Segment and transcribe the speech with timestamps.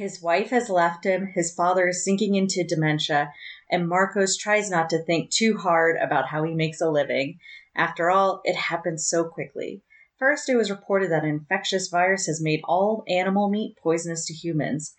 [0.00, 3.34] His wife has left him, his father is sinking into dementia,
[3.70, 7.38] and Marcos tries not to think too hard about how he makes a living.
[7.76, 9.82] After all, it happens so quickly.
[10.18, 14.32] First, it was reported that an infectious virus has made all animal meat poisonous to
[14.32, 14.94] humans.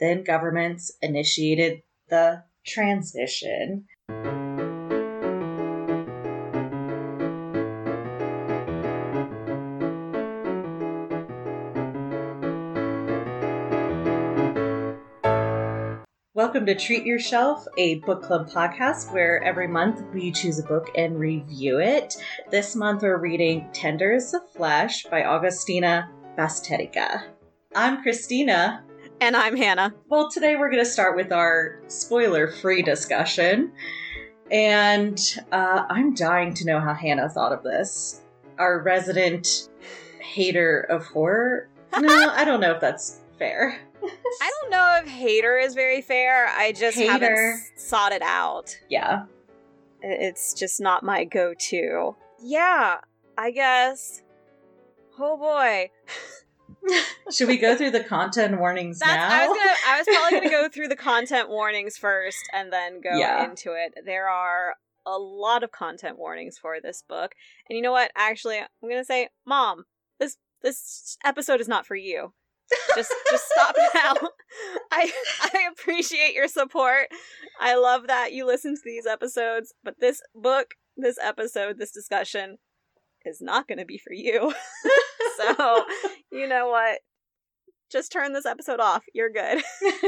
[0.00, 3.86] Then, governments initiated the transition.
[16.52, 20.62] Welcome to Treat Your Shelf, a book club podcast where every month we choose a
[20.62, 22.16] book and review it.
[22.50, 27.24] This month we're reading Tender Is the Flesh by Augustina Bazterrica.
[27.74, 28.84] I'm Christina.
[29.22, 29.94] And I'm Hannah.
[30.10, 33.72] Well, today we're going to start with our spoiler free discussion.
[34.50, 35.18] And
[35.52, 38.20] uh, I'm dying to know how Hannah thought of this.
[38.58, 39.70] Our resident
[40.20, 41.70] hater of horror.
[41.98, 43.80] No, I don't know if that's fair.
[44.04, 46.48] I don't know if hater is very fair.
[46.48, 47.12] I just Hater.
[47.12, 48.76] haven't sought it out.
[48.88, 49.24] Yeah.
[50.00, 52.16] It's just not my go to.
[52.42, 52.98] Yeah,
[53.38, 54.22] I guess.
[55.18, 55.90] Oh boy.
[57.32, 59.28] Should we go through the content warnings That's now?
[59.30, 63.00] I was gonna I was probably gonna go through the content warnings first and then
[63.00, 63.44] go Yeah.
[63.44, 63.94] into it.
[64.04, 64.74] There are
[65.06, 67.32] a lot of content warnings for this book.
[67.68, 68.10] And you know what?
[68.16, 69.84] Actually, I'm gonna say, Mom,
[70.18, 72.32] this this episode is not for you.
[72.96, 74.14] Just just stop now.
[74.90, 75.10] I
[75.42, 77.08] I appreciate your support.
[77.60, 82.58] I love that you listen to these episodes, but this book, this episode, this discussion
[83.24, 84.52] is not gonna be for you.
[85.36, 85.84] so
[86.30, 87.00] you know what?
[87.90, 89.04] Just turn this episode off.
[89.14, 89.62] You're good.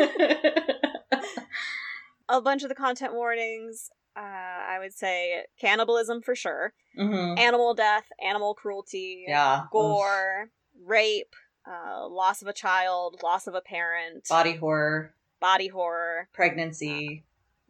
[2.29, 3.91] a bunch of the content warnings.
[4.17, 7.37] Uh, I would say cannibalism for sure, Mhm.
[7.39, 9.65] animal death, animal cruelty, Yeah.
[9.73, 10.51] gore,
[10.85, 11.35] rape,
[11.67, 17.25] uh, loss of a child, loss of a parent, Body horror, body horror, pregnancy,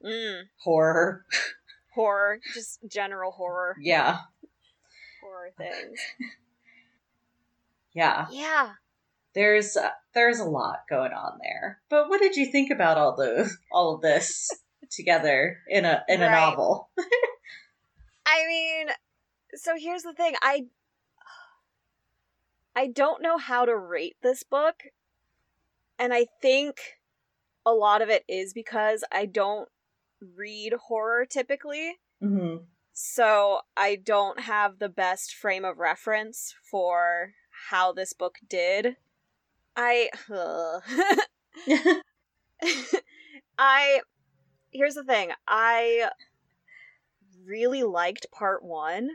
[0.04, 1.24] mm, horror.
[1.94, 4.18] horror, just general horror, Yeah.
[5.22, 5.98] horror things.
[7.92, 8.26] Yeah.
[8.30, 8.72] Yeah.
[9.34, 11.80] There's uh, there's a lot going on there.
[11.88, 14.50] But what did you think about all the all of this
[14.90, 16.32] together in a in a Right.
[16.32, 16.88] novel?
[18.26, 18.86] I mean,
[19.54, 20.34] so here's the thing.
[20.42, 20.66] I
[22.76, 24.84] I don't know how to rate this book.
[25.98, 26.76] And I think
[27.64, 29.68] a lot of it is because I don't
[30.20, 31.98] read horror typically.
[32.20, 32.56] hmm
[32.92, 37.34] So I don't have the best frame of reference for
[37.70, 38.96] how this book did.
[39.76, 40.10] I
[43.58, 44.00] I
[44.72, 45.30] here's the thing.
[45.46, 46.10] I
[47.44, 49.10] really liked part 1.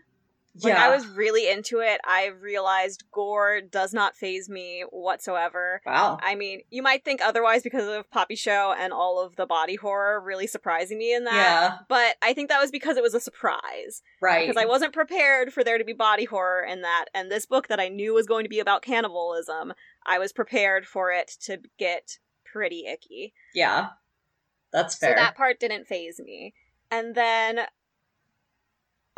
[0.61, 0.85] Like yeah.
[0.85, 2.01] I was really into it.
[2.05, 5.81] I realized gore does not phase me whatsoever.
[5.85, 6.17] wow.
[6.21, 9.75] I mean, you might think otherwise because of Poppy Show and all of the body
[9.75, 11.33] horror really surprising me in that.
[11.35, 11.77] Yeah.
[11.87, 14.01] But I think that was because it was a surprise.
[14.21, 14.47] Right.
[14.47, 17.05] Because I wasn't prepared for there to be body horror in that.
[17.13, 19.73] And this book that I knew was going to be about cannibalism,
[20.05, 23.33] I was prepared for it to get pretty icky.
[23.53, 23.89] yeah.
[24.71, 25.11] That's fair.
[25.11, 26.53] So that part didn't phase me.
[26.91, 27.61] And then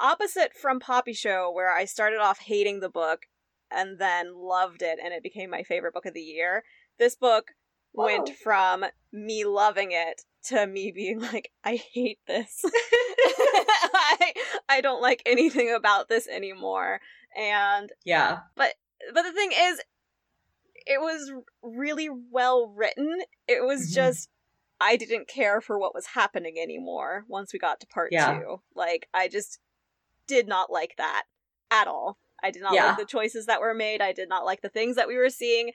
[0.01, 3.27] opposite from Poppy Show, where I started off hating the book
[3.69, 6.63] and then loved it and it became my favorite book of the year,
[6.99, 7.51] this book
[7.93, 12.63] went from me loving it to me being like, I hate this.
[13.93, 14.33] I
[14.69, 16.99] I don't like anything about this anymore.
[17.37, 18.39] And yeah.
[18.55, 18.73] but
[19.13, 19.81] but the thing is
[20.85, 23.93] it was really well written it was Mhm.
[23.95, 24.29] just
[24.79, 28.39] i didn't care for what was happening anymore once we got to part Yeah.
[28.39, 29.59] two like i just
[30.35, 31.23] did not like that
[31.69, 32.87] at all i did not Yeah.
[32.87, 35.29] like the choices that were made i did not like the things that we were
[35.29, 35.71] seeing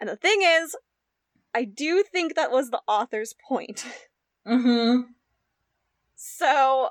[0.00, 0.76] and the thing is
[1.54, 3.84] i do think that was the author's point
[4.46, 5.02] Mm-hmm.
[6.16, 6.88] So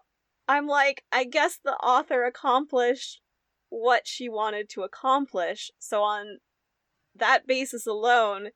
[0.48, 3.22] I'm like, I guess the author accomplished
[3.70, 5.72] what she wanted to accomplish.
[5.80, 6.40] So on
[7.16, 8.50] that basis alone,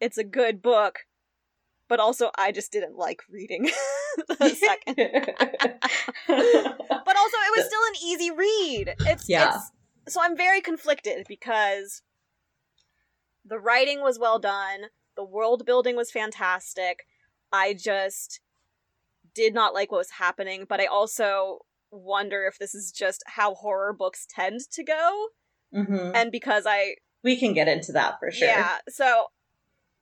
[0.00, 1.00] it's a good book.
[1.92, 3.64] But also, I just didn't like reading
[4.16, 4.96] the second.
[6.26, 8.94] But also, it was still an easy read.
[9.00, 9.56] It's Yeah.
[9.56, 12.00] It's, so I'm very conflicted because
[13.44, 14.84] the writing was well done,
[15.16, 17.00] the world building was fantastic.
[17.52, 18.40] I just
[19.34, 21.58] did not like what was happening, but I also
[21.90, 25.26] wonder if this is just how horror books tend to go.
[25.74, 28.48] hmm And because I We can get into that for sure.
[28.48, 29.26] yeah, so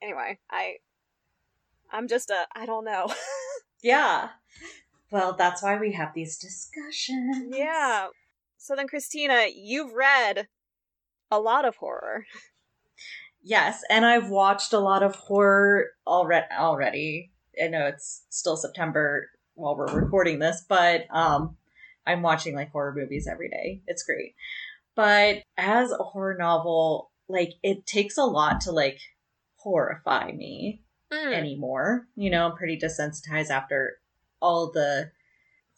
[0.00, 0.76] anyway, I
[1.92, 3.12] I'm just a I don't know.
[3.82, 4.28] Yeah.
[5.10, 7.46] Well, that's why we have these discussions.
[7.56, 8.08] yeah.
[8.58, 10.48] So then Christina, you've read
[11.31, 12.26] a lot of horror.
[13.42, 16.46] Yes, and I've watched a lot of horror already.
[16.52, 17.32] Already,
[17.62, 21.56] I know it's still September while we're recording this, but um,
[22.06, 23.81] I'm watching like horror movies every day.
[23.87, 24.34] It's great.
[24.94, 28.98] But as a horror novel, like it takes a lot to like
[29.56, 30.82] horrify me
[31.12, 31.33] Mm.
[31.33, 32.07] anymore.
[32.17, 33.99] You know, I'm pretty desensitized after
[34.41, 35.11] all the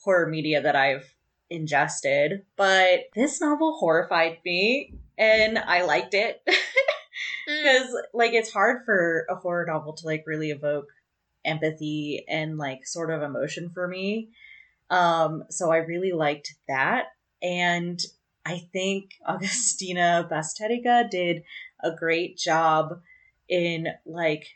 [0.05, 1.14] horror media that I've
[1.49, 2.44] ingested.
[2.56, 6.43] But this novel horrified me and I liked it.
[7.49, 7.62] Mm.
[7.62, 10.88] because like it's hard for a horror novel to like really evoke
[11.44, 14.31] empathy and like sort of emotion for me
[14.90, 17.06] um so i really liked that
[17.43, 18.00] and
[18.46, 21.43] i think augustina bazterrica did
[21.82, 23.00] a great job
[23.49, 24.46] in like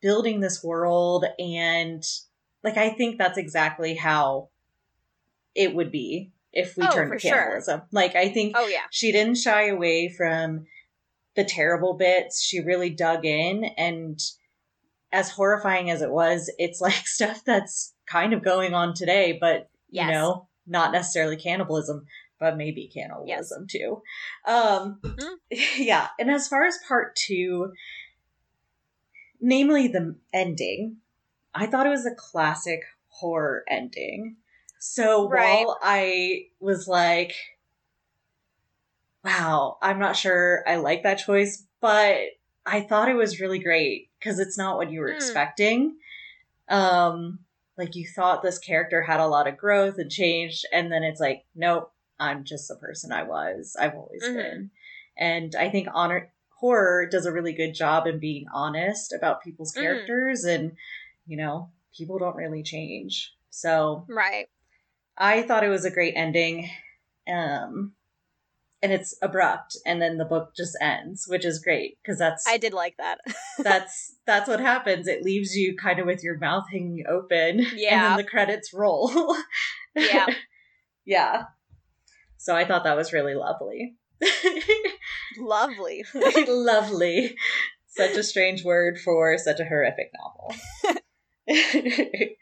[0.00, 2.04] building this world and
[2.62, 4.48] like i think that's exactly how
[5.54, 7.30] it would be if we Oh, turned to sure.
[7.36, 8.82] cannibalism like i think Oh yeah.
[8.90, 10.66] she didn't shy away from
[11.38, 12.42] the terrible bits.
[12.42, 14.18] She really dug in and
[15.12, 19.70] as horrifying as it was, it's like stuff that's kind of going on today, but
[19.88, 22.06] you know, not necessarily cannibalism,
[22.40, 24.02] but maybe cannibalism too.
[24.46, 25.36] Um Mhm.
[25.78, 27.72] yeah, and as far as part 2,
[29.40, 30.98] namely the ending,
[31.54, 34.36] I thought it was a classic horror ending.
[34.78, 35.64] So Right.
[35.64, 37.34] while I was like
[39.24, 42.18] wow, I'm not sure I like that choice, but
[42.64, 45.16] I thought it was really great because it's not what you were Hmm.
[45.16, 45.96] expecting.
[46.68, 47.40] Um,
[47.76, 51.20] like you thought this character had a lot of growth and change, and then it's
[51.20, 53.76] like, nope, I'm just the person I was.
[53.78, 54.34] I've always Mhm.
[54.34, 54.70] been.
[55.16, 59.74] And I think honor horror does a really good job in being honest about people's
[59.74, 59.80] Mm.
[59.80, 60.76] characters, and
[61.26, 63.34] you know, people don't really change.
[63.50, 64.48] So Right.
[65.16, 66.70] I thought it was a great ending.
[67.26, 67.94] Um
[68.80, 72.58] and it's abrupt and then the book just ends, which is great because that's I
[72.58, 73.18] did like that.
[73.58, 75.08] that's that's what happens.
[75.08, 78.08] It leaves you kind of with your mouth hanging open and Yeah.
[78.10, 79.10] then the credits roll.
[79.96, 80.26] Yeah.
[81.04, 81.42] yeah.
[82.36, 83.96] So I thought that was really lovely.
[85.38, 86.04] Lovely.
[86.46, 87.36] lovely.
[87.86, 90.54] Such a strange word for such a horrific novel.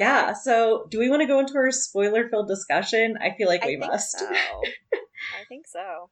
[0.00, 3.16] yeah, so do we want to go into our spoiler filled discussion?
[3.20, 4.18] I feel like we must.
[4.18, 4.26] so.
[4.30, 6.10] I think so.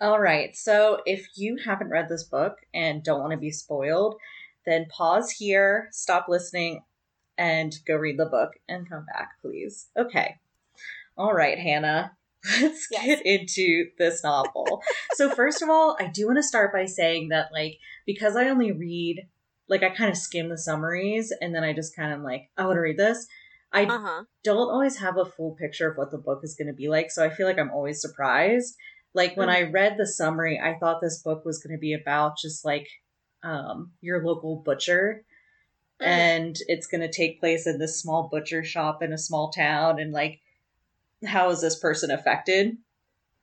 [0.00, 0.56] All right.
[0.56, 4.16] So if you haven't read this book and don't want to be spoiled,
[4.66, 6.82] then pause here, stop listening,
[7.36, 9.88] and go read the book and come back, please.
[9.96, 10.36] Okay.
[11.16, 12.12] All right, Hannah.
[12.60, 13.04] Let's Yes.
[13.04, 14.82] get into this novel.
[15.14, 18.48] so first of all, I do want to start by saying that like because I
[18.48, 19.28] only read
[19.68, 22.64] like I kind of skim the summaries and then I just kind of like I
[22.64, 23.26] want to read this.
[23.72, 24.22] I Uh huh.
[24.44, 27.10] don't always have a full picture of what the book is going to be like,
[27.10, 28.76] so I feel like I'm always surprised.
[29.14, 29.52] Like when Mm.
[29.56, 32.86] I read the summary, I thought this book was going to be about just like
[33.42, 35.24] um, your local butcher,
[36.00, 36.06] Mm.
[36.06, 39.98] and it's going to take place in this small butcher shop in a small town,
[39.98, 40.40] and like
[41.24, 42.76] how is this person affected?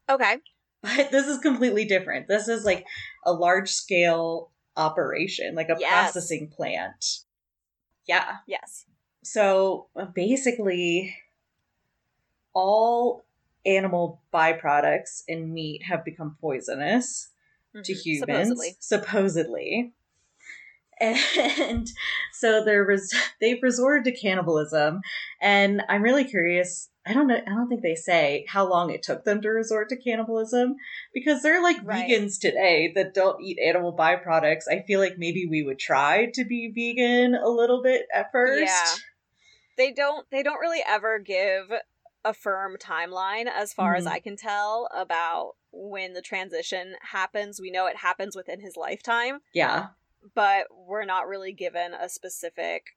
[0.09, 0.37] Okay.
[0.81, 2.27] But this is completely different.
[2.27, 2.85] This is like
[3.25, 5.91] a large scale operation, like a Yes.
[6.11, 7.19] processing plant.
[8.07, 8.37] Yeah.
[8.45, 8.85] Yes.
[9.23, 11.15] So basically,
[12.53, 13.25] all
[13.65, 17.31] animal byproducts in meat have become poisonous
[17.83, 18.01] to Mhm.
[18.05, 18.77] humans, Supposedly.
[18.79, 19.93] supposedly.
[21.01, 21.89] And
[22.31, 25.01] so they're res- they've resorted to cannibalism,
[25.41, 26.89] and I'm really curious.
[27.07, 27.35] I don't know.
[27.45, 30.75] I don't think they say how long it took them to resort to cannibalism
[31.13, 32.09] because they're like Right.
[32.09, 34.63] vegans today that don't eat animal byproducts.
[34.69, 38.63] I feel like maybe we would try to be vegan a little bit at first.
[38.63, 38.85] Yeah.
[39.77, 40.29] They don't.
[40.31, 41.71] They don't really ever give
[42.23, 44.11] a firm timeline, as far as Mhm.
[44.11, 47.61] I can tell, about when the transition happens.
[47.61, 49.89] We know it happens within his lifetime, Yeah.
[50.33, 52.95] but we're not really given a specific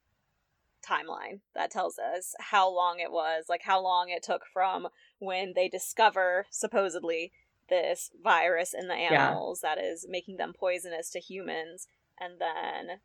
[0.86, 5.52] timeline that tells us how long it was, like how long it took from when
[5.54, 7.32] they discover supposedly
[7.68, 11.86] this virus in the animals that is making them poisonous to humans
[12.18, 12.98] and then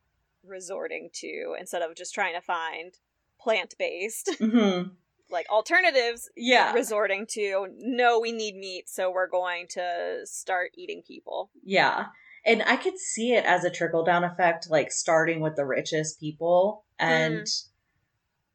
[0.43, 2.93] resorting to instead of just trying to find
[3.39, 4.81] plant-based hmm
[5.31, 6.73] like alternatives Yeah.
[6.73, 12.07] resorting to no we need meat so we're going to start eating people Yeah.
[12.45, 16.19] And I could see it as a trickle down effect, like starting with the richest
[16.19, 17.47] people and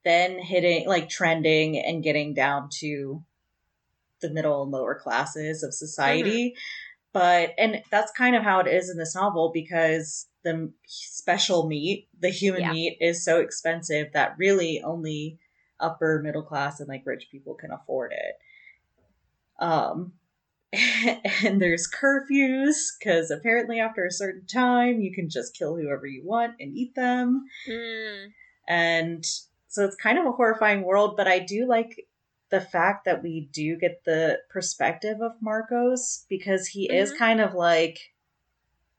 [0.05, 3.23] then hitting, like trending and getting down to
[4.21, 6.55] the middle and lower classes of society.
[7.13, 12.09] But, and that's kind of how it is in this novel because the special meat,
[12.19, 12.73] the human Yeah.
[12.73, 15.39] meat, is so expensive that really only
[15.81, 18.39] upper middle class and like rich people can afford it.
[19.59, 20.13] Um,
[21.45, 26.23] and there's curfews because apparently after a certain time you can just kill whoever you
[26.25, 27.47] want and eat them.
[27.67, 28.27] Mm.
[28.69, 29.25] And
[29.69, 32.07] so it's kind of a horrifying world, but I do like
[32.51, 37.19] the fact that we do get the perspective of Marcos because he is Mhm.
[37.19, 37.99] kind of like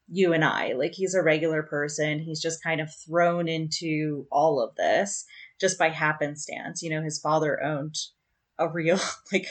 [0.07, 0.73] you and I.
[0.73, 2.19] Like he's a regular person.
[2.19, 5.25] He's just kind of thrown into all of this
[5.59, 6.81] just by happenstance.
[6.81, 7.95] You know, his father owned
[8.57, 8.99] a real
[9.31, 9.47] like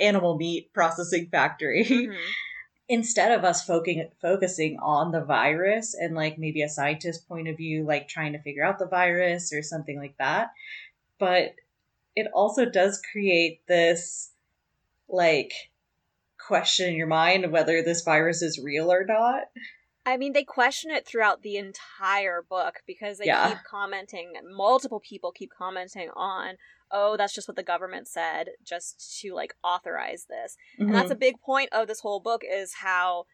[0.00, 1.84] animal meat processing factory.
[1.84, 2.16] Mhm.
[2.88, 7.56] Instead of us focusing focusing on the virus and like maybe a scientist point of
[7.56, 10.48] view, like trying to figure out the virus or something like that.
[11.18, 11.54] But
[12.16, 14.32] it also does create this
[15.08, 15.52] like
[16.38, 19.42] question in your mind whether this virus is real or not.
[20.06, 23.50] I mean, they question it throughout the entire book because they Yeah.
[23.50, 26.56] keep commenting, multiple people keep commenting on,
[26.92, 30.56] oh, that's just what the government said, just to like authorize this.
[30.78, 33.26] And that's a big point of this whole book is how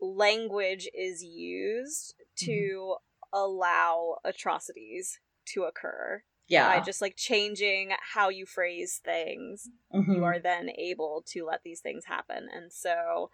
[0.00, 2.96] language is used to
[3.32, 6.22] allow atrocities to occur.
[6.48, 6.76] yeah.
[6.76, 10.16] By just like changing how you phrase things, Mhm.
[10.16, 12.48] you are then able to let these things happen.
[12.52, 13.30] And so,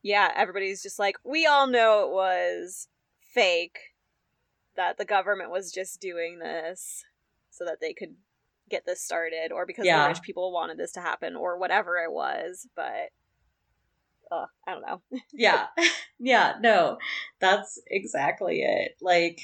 [0.00, 2.88] yeah, everybody's just like, we all know it was
[3.20, 3.94] fake,
[4.76, 7.04] that the government was just doing this
[7.56, 8.14] so that they could
[8.68, 10.02] get this started, or because Yeah.
[10.02, 12.68] the rich people wanted this to happen, or whatever it was.
[12.74, 13.10] But,
[14.30, 15.02] uh, I don't know.
[15.32, 15.66] yeah.
[16.18, 16.98] yeah, no.
[17.40, 18.96] That's exactly it.
[19.00, 19.40] Like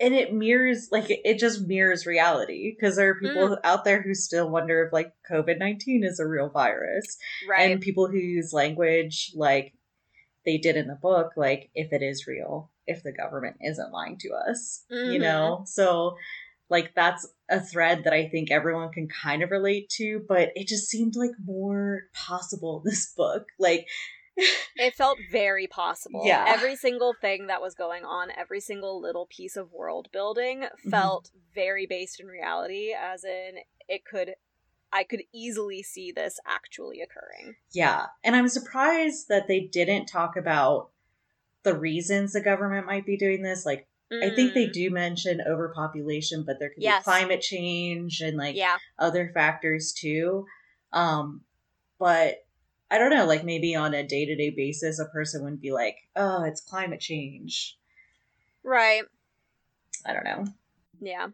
[0.00, 4.14] and it mirrors like it- just mirrors reality because there are people out there who
[4.14, 7.18] still wonder if like COVID-19 is a real virus.
[7.48, 7.70] Right.
[7.70, 9.74] and people who use language like
[10.44, 14.18] they did in the book like if it is real if the government isn't lying
[14.18, 15.20] to us you Mhm.
[15.20, 16.16] know so
[16.72, 20.66] like that's a thread that i think everyone can kind of relate to but it
[20.66, 23.86] just seemed like more possible in this book like
[24.76, 26.22] It felt very possible.
[26.24, 26.46] Yeah.
[26.48, 30.88] Every single thing that was going on, every single little piece of world building Mm-hmm.
[30.90, 34.34] felt very based in reality, as in it could
[34.90, 37.56] I could easily see this actually occurring.
[37.72, 40.88] yeah and i'm surprised that they didn't talk about
[41.62, 43.86] the reasons the government might be doing this like
[44.22, 47.02] i think they Mm, do mention overpopulation but there could Yes.
[47.02, 48.78] be climate change and like Yeah.
[48.98, 50.46] other factors too.
[50.92, 51.44] Um,
[51.98, 52.44] but
[52.90, 55.72] I don't know, like maybe on a day to day basis, a person would be
[55.72, 57.78] like, oh, it's climate change.
[58.62, 59.04] Right.
[60.04, 60.44] I don't know.
[61.00, 61.28] Yeah.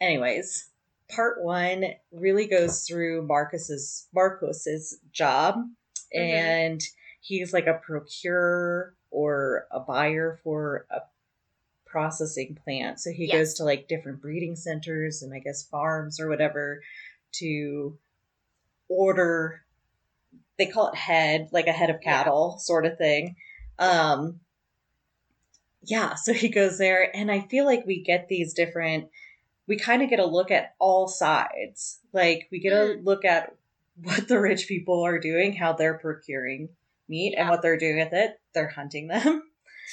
[0.00, 0.68] Anyways,
[1.14, 5.56] part one really goes through Marcus's Marcos's job,
[6.14, 6.20] Mhm.
[6.20, 6.80] and
[7.20, 11.00] he's like a procurer or a buyer for a
[11.86, 13.00] processing plant.
[13.00, 13.32] So he Yes.
[13.32, 16.82] goes to like different breeding centers and I guess farms or whatever
[17.36, 17.98] to
[18.88, 19.62] order.
[20.58, 22.12] They call it head, like a head of Yeah.
[22.22, 23.36] cattle, sort of thing.
[23.78, 24.40] Um,
[25.82, 29.10] yeah, so he goes there, and I feel like we get these different.
[29.68, 32.00] We kind of get a look at all sides.
[32.12, 33.04] Like we get a Mm.
[33.04, 33.54] look at
[34.02, 36.70] what the rich people are doing, how they're procuring
[37.08, 38.40] meat, and what they're doing with it.
[38.54, 39.42] They're hunting them.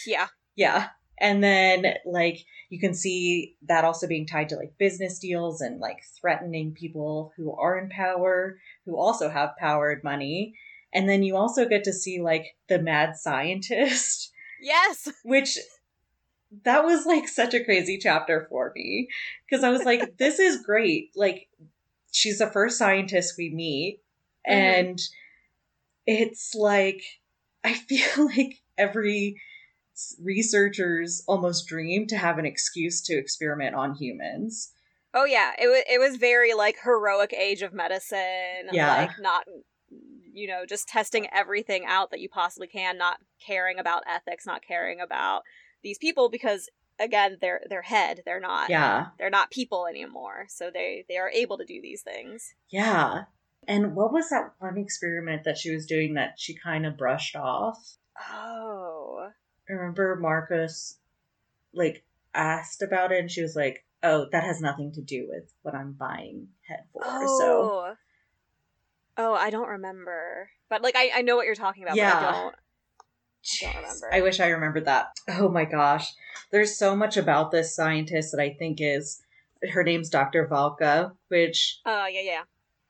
[0.07, 0.27] Yeah.
[0.55, 5.61] yeah, and then like you can see that also being tied to like business deals
[5.61, 10.55] and like threatening people who are in power, who also have powered money.
[10.93, 15.09] And then you also get to see like the mad scientist Yes.
[15.23, 15.57] which
[16.63, 19.09] that was like such a crazy chapter for me
[19.45, 21.11] because I was like, this is great.
[21.15, 21.49] Like,
[22.11, 24.01] she's the first scientist we meet,
[24.47, 24.53] Mhm.
[24.53, 25.01] and
[26.05, 27.01] it's like,
[27.63, 29.41] I feel like every
[30.21, 34.71] researcher's almost dream to have an excuse to experiment on humans.
[35.13, 35.51] Oh yeah.
[35.59, 38.69] It was it was very like heroic age of medicine.
[38.71, 38.95] Yeah.
[38.97, 39.45] Like not
[40.35, 44.63] you know, just testing everything out that you possibly can, not caring about ethics, not
[44.67, 45.43] caring about
[45.83, 46.69] these people because
[46.99, 48.21] again, they're they're head.
[48.25, 50.45] They're not Yeah, they're not people anymore.
[50.49, 52.53] So they they are able to do these things.
[52.69, 53.25] yeah.
[53.65, 57.35] And what was that one experiment that she was doing that she kind of brushed
[57.37, 57.77] off?
[58.29, 59.29] Oh.
[59.69, 60.97] Remember Marcus
[61.73, 62.03] like
[62.33, 65.73] asked about it and she was like, Oh, that has nothing to do with what
[65.75, 67.03] I'm buying head for.
[67.03, 67.93] So Oh.
[69.15, 70.49] Oh, I don't remember.
[70.69, 72.19] But like I, I know what you're talking about, Yeah.
[72.19, 72.55] but I don't
[73.61, 74.13] don't remember.
[74.13, 75.07] I wish I remembered that.
[75.29, 76.13] Oh my gosh.
[76.51, 79.21] There's so much about this scientist that I think is
[79.71, 80.47] her name's Dr.
[80.47, 82.41] Valka, which Oh yeah, yeah.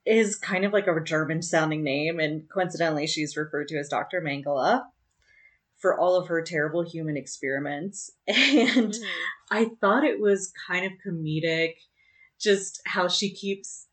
[0.06, 4.22] is kind of like a German sounding name, and coincidentally, she's referred to as Dr.
[4.22, 4.84] Mengele
[5.84, 8.10] for all of her terrible human experiments.
[8.28, 9.04] And Mhm.
[9.52, 11.74] I thought it was kind of comedic,
[12.40, 13.88] just how she keeps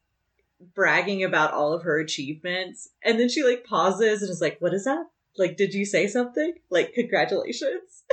[0.72, 2.88] bragging about all of her achievements.
[3.02, 5.04] And then she like pauses and is like, What is that?
[5.36, 6.54] Like, did you say something?
[6.70, 8.04] Like, congratulations.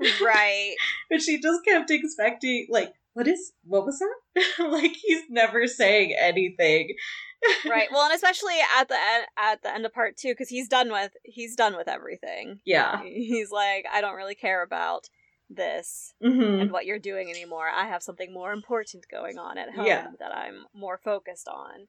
[0.22, 0.76] Right.
[1.10, 4.44] but she just kept expecting, like, what is, what was that?
[4.70, 6.94] like, he's never saying anything.
[7.68, 7.88] right.
[7.92, 10.90] Well, and especially at the end, at the end of part two, because he's done
[10.90, 12.58] with he's done with everything.
[12.64, 13.00] Yeah.
[13.02, 15.08] He's like, I don't really care about
[15.50, 17.68] this hmm and what you're doing anymore.
[17.74, 20.08] I have something more important going on at home Yeah.
[20.18, 21.86] that I'm more focused on.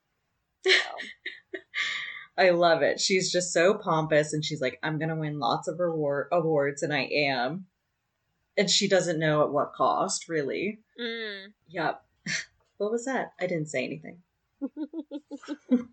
[0.71, 0.71] So,
[2.37, 2.99] I love it.
[3.01, 6.83] She's just so pompous and she's like, I'm going to win lots of reward awards,
[6.83, 7.65] and I am.
[8.59, 10.79] And she doesn't know at what cost, really.
[10.99, 11.47] mm.
[11.69, 12.03] Yep.
[12.77, 13.33] what was that?
[13.39, 14.19] I didn't say anything.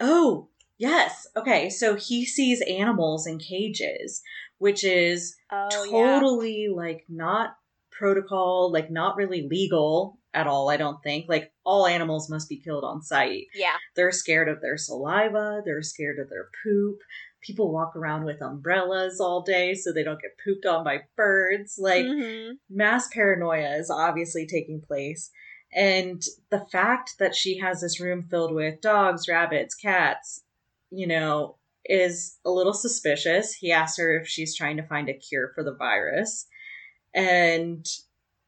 [0.00, 1.26] Oh, yes.
[1.36, 4.22] Okay, so he sees animals in cages,
[4.58, 5.90] which is oh yeah.
[5.90, 7.56] totally like not
[7.90, 11.26] protocol, like not really legal at all, I don't think.
[11.28, 13.48] Like all animals must be killed on sight.
[13.54, 13.74] Yeah.
[13.94, 16.98] They're scared of their saliva, they're scared of their poop.
[17.42, 21.78] People walk around with umbrellas all day so they don't get pooped on by birds.
[21.78, 22.58] Like Mhm.
[22.68, 25.30] mass paranoia is obviously taking place.
[25.72, 30.42] And the fact that she has this room filled with dogs, rabbits, cats,
[30.90, 33.54] you know, is a little suspicious.
[33.54, 36.46] He asks her if she's trying to find a cure for the virus.
[37.14, 37.86] And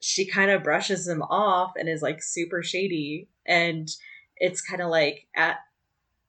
[0.01, 3.29] she kind of brushes him off and is like super shady.
[3.47, 3.89] And
[4.37, 5.59] it's kind of like, at,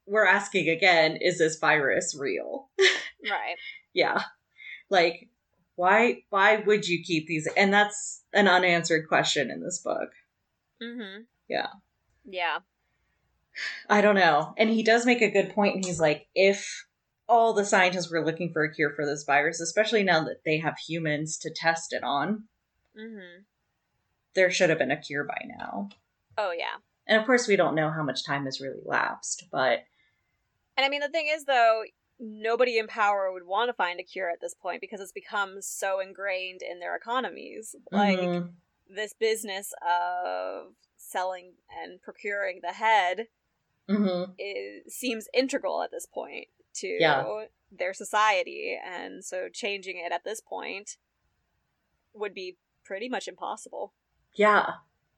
[0.06, 2.70] we're asking again, is this virus real?
[3.24, 3.56] Right.
[3.94, 4.22] yeah
[4.90, 5.30] like
[5.76, 10.10] why why would you keep these and that's an unanswered question in this book
[10.82, 11.22] Mm-hmm.
[11.48, 11.68] Yeah.
[12.26, 12.58] Yeah.
[13.90, 16.86] i don't know and he does make a good point and he's like if
[17.30, 20.58] all the scientists were looking for a cure for this virus especially now that they
[20.58, 22.44] have humans to test it on
[23.00, 23.44] Mm-hmm.
[24.36, 25.88] there should have been a cure by now
[26.38, 26.76] Oh yeah.
[27.08, 29.86] and of course we don't know how much time has really lapsed but
[30.78, 31.84] And I mean, the thing is, though,
[32.20, 35.62] nobody in power would want to find a cure at this point because it's become
[35.62, 37.76] so ingrained in their economies.
[37.92, 38.52] Like mhm,
[38.90, 43.28] this business of selling and procuring the head
[43.90, 44.34] mhm.
[44.40, 47.46] is seems integral at this point to Yeah.
[47.72, 50.98] their society, and so changing it at this point
[52.14, 53.94] would be pretty much impossible.
[54.34, 54.74] yeah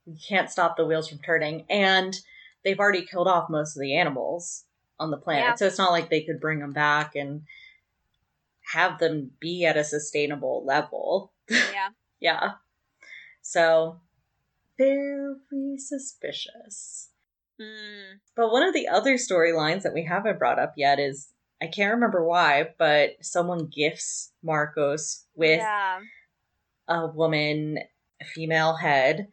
[0.05, 2.19] you can't stop the wheels from turning and
[2.63, 4.65] they've already killed off most of the animals
[4.99, 5.55] on the planet Yeah.
[5.55, 7.41] so it's not like they could bring them back and
[8.73, 11.89] have them be at a sustainable level Yeah.
[12.19, 12.51] yeah
[13.41, 13.99] so
[14.77, 17.09] very suspicious
[17.57, 18.19] Mm.
[18.35, 21.29] but one of the other storylines that we haven't brought up yet is
[21.61, 25.99] i can't remember why but someone gifts marcos with yeah.
[26.89, 27.79] a woman,
[28.21, 29.29] a female head,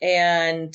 [0.00, 0.74] and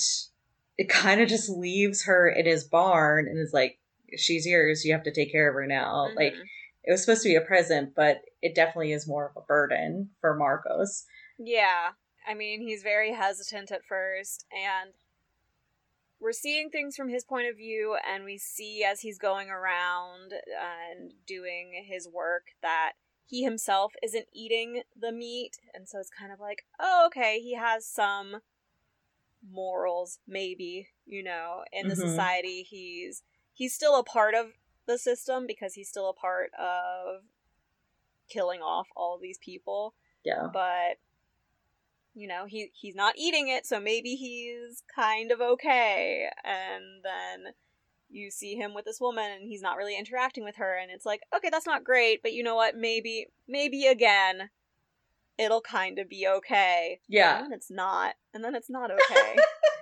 [0.78, 3.80] it kind of just leaves her in his barn and is like,
[4.18, 4.86] she's yours.
[4.86, 6.12] You have to take care of her now.
[6.16, 6.48] Like, Mhm.
[6.84, 10.16] it was supposed to be a present, but it definitely is more of a burden
[10.20, 11.06] for Marcos.
[11.38, 11.94] Yeah.
[12.26, 14.94] I mean, he's very hesitant at first, and
[16.20, 20.34] we're seeing things from his point of view, and we see as he's going around
[20.34, 22.94] and doing his work that
[23.26, 27.56] he himself isn't eating the meat, and so it's kind of like, oh, okay, he
[27.56, 28.42] has some
[29.50, 32.08] morals, maybe, you know, in the Mhm.
[32.08, 32.62] society.
[32.62, 33.24] He's
[33.62, 34.48] he's still a part of
[34.88, 37.22] the system because he's still a part of
[38.28, 39.94] killing off all of these people.
[40.26, 40.48] Yeah.
[40.52, 40.98] but
[42.14, 46.28] you know he he's not eating it so maybe he's kind of okay.
[46.44, 47.54] And then
[48.10, 51.06] you see him with this woman and he's not really interacting with her and it's
[51.06, 52.76] like okay that's not great but you know what?
[52.76, 54.50] Maybe maybe again
[55.38, 57.00] it'll kind of be okay.
[57.08, 57.38] Yeah.
[57.38, 59.36] and then it's not and then it's not okay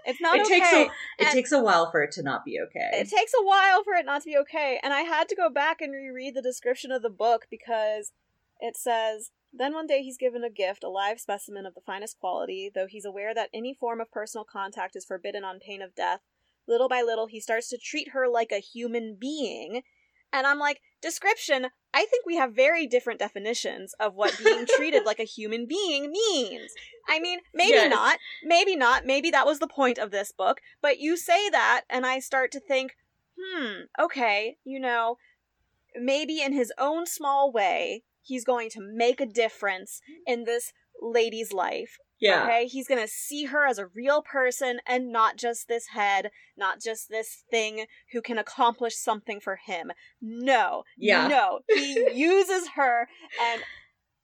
[0.10, 2.44] it's not it okay takes a it And- takes a while for it to not
[2.46, 2.90] be okay.
[2.94, 4.80] it takes a while for it not to be okay.
[4.84, 8.12] And I had to go back and reread the description of the book because
[8.60, 12.20] it says then one day he's given a gift, a live specimen of the finest
[12.20, 15.96] quality, though he's aware that any form of personal contact is forbidden on pain of
[15.96, 16.20] death.
[16.68, 19.82] Little by little, he starts to treat her like a human being.
[20.32, 25.06] And I'm like, description, I think we have very different definitions of what being treated
[25.06, 26.72] like a human being means.
[27.08, 27.90] I mean, maybe Yes.
[27.90, 28.18] not.
[28.44, 29.06] Maybe not.
[29.06, 30.60] Maybe that was the point of this book.
[30.82, 32.96] But you say that, and I start to think,
[33.40, 35.18] hmm, okay, you know,
[35.96, 41.52] maybe in his own small way, he's going to make a difference in this lady's
[41.54, 41.98] life.
[42.20, 42.44] Yeah.
[42.44, 46.82] Okay, he's gonna see her as a real person and not just this head, not
[46.82, 49.92] just this thing who can accomplish something for him.
[50.22, 51.28] No, Yeah.
[51.28, 53.08] no, he uses her,
[53.42, 53.62] and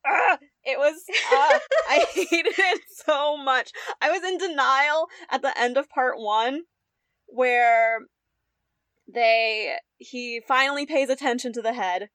[0.07, 1.03] uh, it was.
[1.31, 3.71] Uh, I hated it so much.
[4.01, 6.61] I was in denial at the end of part one
[7.27, 7.99] where
[9.11, 12.09] they he finally pays attention to the head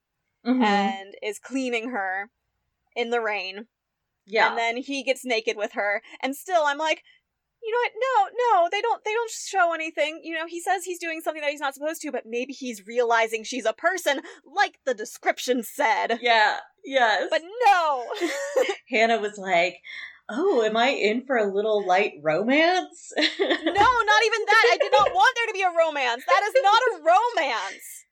[0.47, 0.63] Mhm.
[0.63, 2.31] and is cleaning her
[2.97, 3.67] in the rain.
[4.31, 4.49] Yeah.
[4.49, 6.03] And then he gets naked with her.
[6.23, 7.03] And still I'm like,
[7.63, 7.93] you know what?
[7.95, 10.21] No, no, they don't they don't show anything.
[10.23, 12.87] You know, he says he's doing something that he's not supposed to, but maybe he's
[12.87, 16.19] realizing she's a person, like the description said.
[16.23, 16.57] yeah.
[16.85, 17.29] Yes.
[17.31, 18.07] But no.
[18.89, 19.77] Hannah was like,
[20.31, 24.65] "Oh, am I in for a little light romance?" no, not even that.
[24.73, 26.25] I did not want there to be a romance.
[26.27, 28.05] That is not a romance.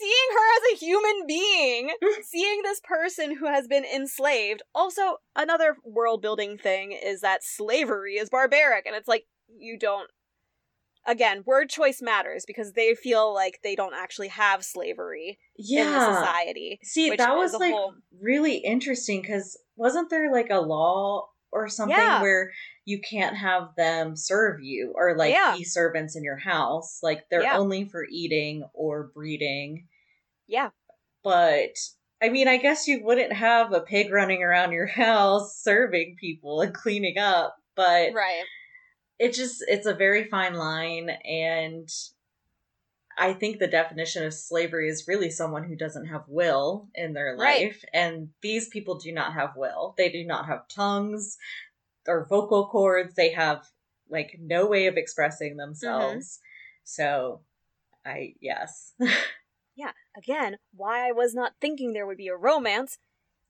[0.00, 2.24] Seeing her as a human being, mm.
[2.24, 4.62] seeing this person who has been enslaved.
[4.74, 9.26] Also, another world building thing is that slavery is barbaric, and it's like,
[9.58, 10.10] you don't.
[11.06, 15.90] Again, word choice matters because they feel like they don't actually have slavery in the
[15.90, 16.14] yeah.
[16.20, 16.78] society.
[16.82, 21.96] See, that was like whole- really interesting because wasn't there like a law or something
[21.96, 22.20] Yeah.
[22.20, 22.52] where
[22.84, 25.54] you can't have them serve you or like Yeah.
[25.56, 27.00] be servants in your house?
[27.02, 27.58] Like they're Yeah.
[27.58, 29.88] only for eating or breeding.
[30.50, 30.70] Yeah.
[31.22, 31.76] But
[32.20, 36.60] I mean, I guess you wouldn't have a pig running around your house serving people
[36.60, 38.44] and cleaning up, but Right.
[39.18, 41.88] it just it's a very fine line and
[43.18, 47.36] I think the definition of slavery is really someone who doesn't have will in their
[47.36, 47.66] Right.
[47.66, 47.84] life.
[47.92, 49.94] And these people do not have will.
[49.98, 51.36] They do not have tongues
[52.08, 53.14] or vocal cords.
[53.14, 53.66] They have
[54.08, 56.38] like no way of expressing themselves.
[56.38, 56.80] Mm-hmm.
[56.84, 57.40] So
[58.06, 58.94] I yes.
[60.22, 62.98] Again, why I was not thinking there would be a romance.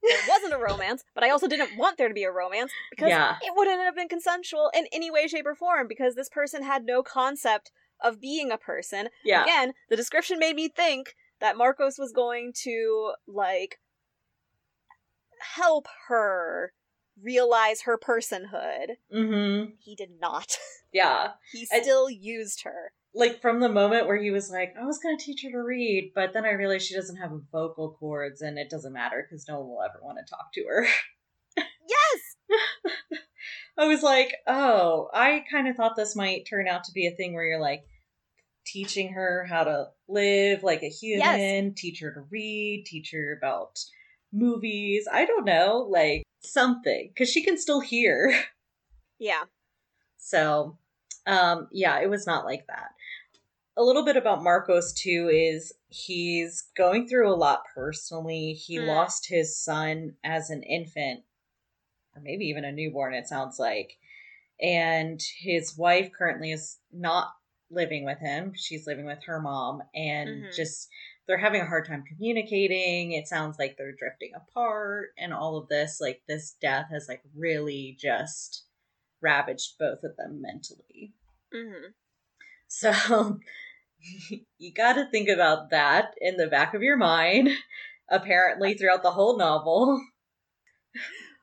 [0.03, 3.11] There wasn't a romance, but I also didn't want there to be a romance because
[3.11, 3.37] Yeah.
[3.43, 6.85] it wouldn't have been consensual in any way, shape, or form because this person had
[6.85, 7.71] no concept
[8.03, 9.09] of being a person.
[9.25, 9.43] yeah.
[9.43, 13.79] Again, the description made me think that Marcos was going to, like,
[15.57, 16.73] help her
[17.23, 18.97] realize her personhood.
[19.15, 19.73] Mhm.
[19.81, 20.57] He did not.
[20.93, 21.35] Yeah.
[21.53, 22.93] He I- still used her.
[23.15, 25.59] Like from the moment where he was like, I was going to teach her to
[25.59, 29.49] read, but then I realized she doesn't have vocal cords and it doesn't matter because
[29.49, 30.87] no one will ever want to talk to her.
[31.89, 32.61] Yes!
[33.77, 37.11] I was like, oh, I kind of thought this might turn out to be a
[37.11, 37.83] thing where you're like
[38.65, 43.81] teaching her how to live like a human, teach her to read, teach her about
[44.33, 45.09] movies.
[45.11, 48.33] I don't know, like something, because she can still hear.
[49.19, 49.43] Yeah.
[50.17, 50.79] So,
[51.27, 52.91] um, yeah, it was not like that.
[53.77, 58.53] A little bit about Marcos too is he's going through a lot personally.
[58.53, 58.87] He Hmm.
[58.87, 61.25] lost his son as an infant,
[62.15, 63.99] or maybe even a newborn, it sounds like.
[64.61, 67.35] And his wife currently is not
[67.71, 68.53] living with him.
[68.55, 70.55] She's living with her mom, and Mhm.
[70.55, 70.89] just
[71.27, 73.13] they're having a hard time communicating.
[73.13, 76.01] It sounds like they're drifting apart, and all of this.
[76.01, 78.67] Like, this death has, like, really just
[79.21, 81.15] ravaged both of them mentally.
[81.53, 81.93] hmm
[82.71, 83.41] So
[84.59, 87.49] you got to think about that in the back of your mind,
[88.09, 90.01] apparently, throughout the whole novel.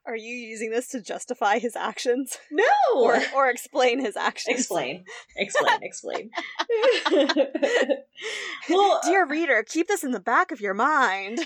[0.05, 2.37] Are you using this to justify his actions?
[2.49, 2.63] No!
[2.95, 4.57] Or, or explain his actions?
[4.57, 5.03] explain.
[5.35, 5.79] Explain.
[5.81, 6.29] Explain.
[8.69, 11.39] well, uh, Dear reader, keep this in the back of your mind.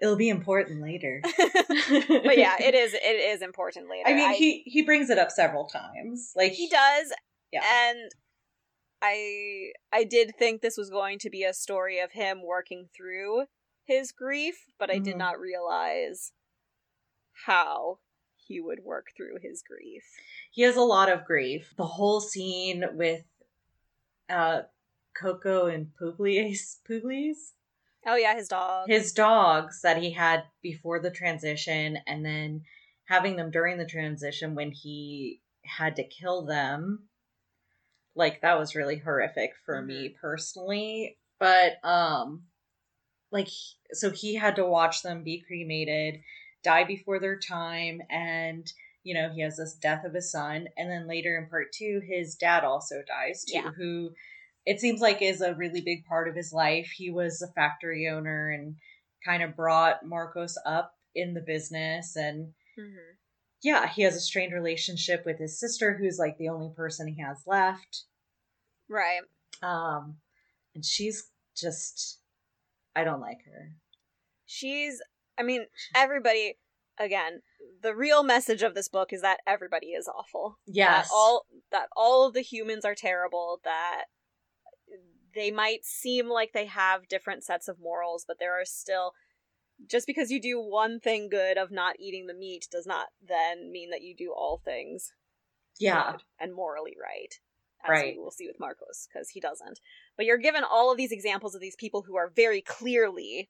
[0.00, 1.20] it'll be important later.
[1.24, 2.98] but yeah, it is it
[3.34, 4.08] is important later.
[4.08, 6.32] I mean, he he brings it up several times.
[6.36, 7.12] Like he does
[7.52, 7.62] Yeah.
[7.88, 8.12] and
[9.02, 13.44] I I did think this was going to be a story of him working through
[13.84, 15.18] his grief, but I did Mhm.
[15.18, 16.32] not realize
[17.46, 18.00] how
[18.36, 20.04] he would work through his grief.
[20.50, 21.74] he has a lot of grief.
[21.76, 23.24] The whole scene with
[24.28, 24.62] uh
[25.14, 27.54] Coco and Publius Publius
[28.06, 28.88] Oh yeah, his dog.
[28.88, 32.64] his dogs that he had before the transition and then
[33.04, 37.07] having them during the transition when he had to kill them
[38.18, 42.42] like that was really horrific for me personally but um
[43.30, 43.48] like
[43.92, 46.20] so he had to watch them be cremated
[46.62, 48.72] die before their time and
[49.04, 52.02] you know he has this death of his son and then later in part 2
[52.06, 53.70] his dad also dies too Yeah.
[53.76, 54.10] who
[54.66, 56.90] it seems like is a really big part of his life.
[56.94, 58.76] He was a factory owner and
[59.24, 63.16] kind of brought Marcos up in the business and Mhm.
[63.62, 67.20] Yeah, he has a strained relationship with his sister who's like the only person he
[67.22, 68.04] has left.
[68.88, 69.20] Right.
[69.62, 70.16] Um
[70.74, 72.20] and she's just
[72.94, 73.72] I don't like her.
[74.46, 75.00] She's
[75.38, 76.54] I mean, everybody
[76.98, 77.42] again,
[77.82, 80.58] the real message of this book is that everybody is awful.
[80.66, 81.08] Yes.
[81.08, 84.04] That all that all of the humans are terrible, that
[85.34, 89.12] they might seem like they have different sets of morals, but there are still
[89.86, 93.70] just because you do one thing good of not eating the meat does not then
[93.70, 95.12] mean that you do all things
[95.78, 96.12] yeah.
[96.12, 97.34] good and morally right.
[97.84, 98.16] as Right.
[98.16, 99.78] we will see with Marcos, because he doesn't.
[100.16, 103.48] But you're given all of these examples of these people who are very clearly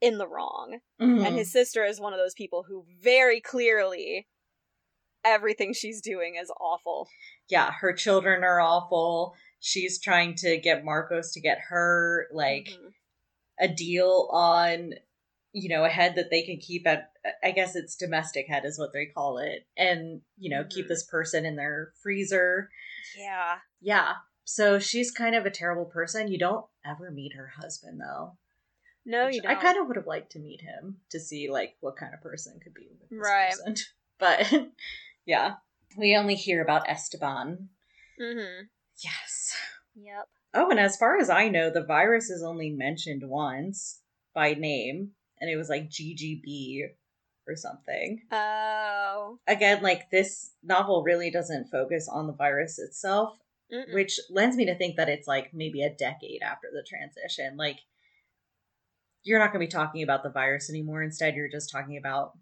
[0.00, 0.80] in the wrong.
[1.00, 1.24] Mhm.
[1.26, 4.26] And his sister is one of those people who very clearly
[5.24, 7.08] everything she's doing is awful.
[7.48, 9.34] yeah, her children are awful.
[9.60, 12.92] She's trying to get Marcos to get her like Mhm.
[13.60, 14.94] a deal on
[15.52, 17.12] you know a head that they can keep at
[17.42, 20.88] I guess it's domestic head is what they call it and you know keep Mhm.
[20.88, 22.70] this person in their freezer.
[23.16, 23.58] Yeah.
[23.80, 24.14] Yeah.
[24.44, 26.28] So she's kind of a terrible person.
[26.28, 28.36] You don't ever meet her husband though.
[29.04, 29.50] No, which you don't.
[29.56, 32.20] I kind of would have liked to meet him to see like what kind of
[32.22, 33.50] person could be with this Right.
[33.50, 33.74] person.
[34.18, 34.52] But
[35.26, 35.54] yeah,
[35.98, 37.70] we only hear about Esteban.
[38.20, 38.66] Mm-hmm.
[39.02, 39.56] Yes.
[39.96, 40.28] Yep.
[40.54, 44.00] Oh, and as far as I know, the virus is only mentioned once
[44.34, 46.84] by name, and it was like GGB
[47.48, 48.20] or something.
[48.30, 49.38] Oh.
[49.48, 53.36] Again, like this novel really doesn't focus on the virus itself,
[53.70, 53.92] Mm-mm.
[53.92, 57.56] which lends me to think that it's like maybe a decade after the transition.
[57.56, 57.80] Like,
[59.24, 61.02] you're not going to be talking about the virus anymore.
[61.02, 62.32] Instead, you're just talking about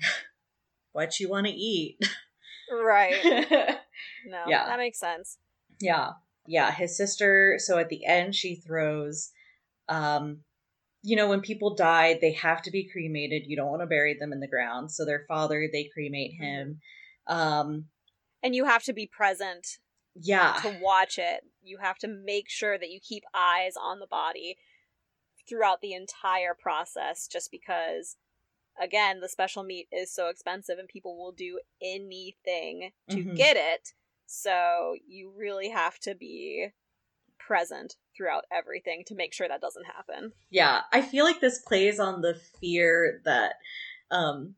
[0.92, 1.98] what you want to eat.
[2.70, 3.78] Right.
[4.26, 4.44] No.
[4.48, 4.66] Yeah.
[4.66, 5.38] That makes sense.
[5.80, 6.10] Yeah.
[6.46, 6.72] Yeah.
[6.72, 9.30] His sister, so at the end, she throws,
[9.88, 10.40] um,
[11.02, 13.42] you know, when people die, they have to be cremated.
[13.46, 14.92] You don't want to bury them in the ground.
[14.92, 16.80] So their father, they cremate him.
[17.26, 17.86] Um,
[18.42, 19.78] And you have to be present
[20.14, 20.58] yeah.
[20.62, 21.44] to watch it.
[21.62, 24.58] You have to make sure that you keep eyes on the body
[25.48, 28.16] throughout the entire process just because
[28.80, 33.36] again, the special meat is so expensive and people will do anything to Mhm.
[33.36, 33.92] get it.
[34.26, 36.72] So you really have to be
[37.46, 40.32] present throughout everything to make sure that doesn't happen.
[40.50, 40.82] Yeah.
[40.92, 43.54] I feel like this plays on the fear that,
[44.10, 44.54] um,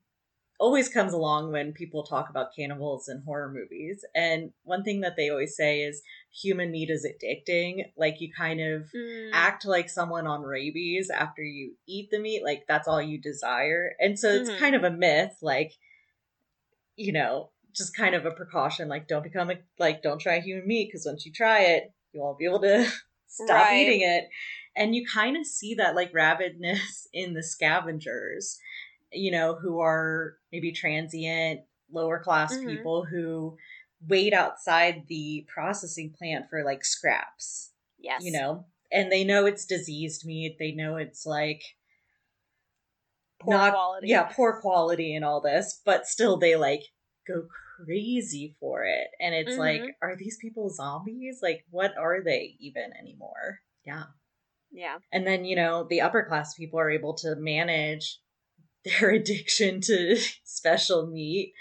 [0.60, 4.04] always comes along when people talk about cannibals in horror movies.
[4.14, 6.00] And one thing that they always say is
[6.32, 7.86] human meat is addicting.
[7.96, 8.88] Like you kind of
[9.32, 13.96] act like someone on rabies after you eat the meat like that's all you desire
[13.98, 14.58] and so it's Mhm.
[14.58, 15.72] kind of a myth like
[16.96, 20.66] you know just kind of a precaution like don't become a like don't try human
[20.66, 22.86] meat because once you try it you won't be able to
[23.26, 23.86] stop Right.
[23.86, 24.28] eating it
[24.76, 28.58] and you kind of see that like rabidness in the scavengers
[29.12, 31.60] you know who are maybe transient
[31.92, 32.66] lower class Mhm.
[32.66, 33.56] people who
[34.06, 38.22] wait outside the processing plant for like scraps Yes.
[38.22, 41.62] you know and they know it's diseased meat they know it's like
[43.40, 44.08] poor not- quality.
[44.08, 46.82] yeah poor quality and all this but still they like
[47.26, 47.46] go
[47.84, 49.58] crazy for it and it's Mhm.
[49.58, 54.04] like are these people zombies like what are they even anymore yeah
[54.70, 54.98] Yeah.
[55.12, 58.20] and then you know the upper class people are able to manage
[58.84, 61.54] their addiction to special meat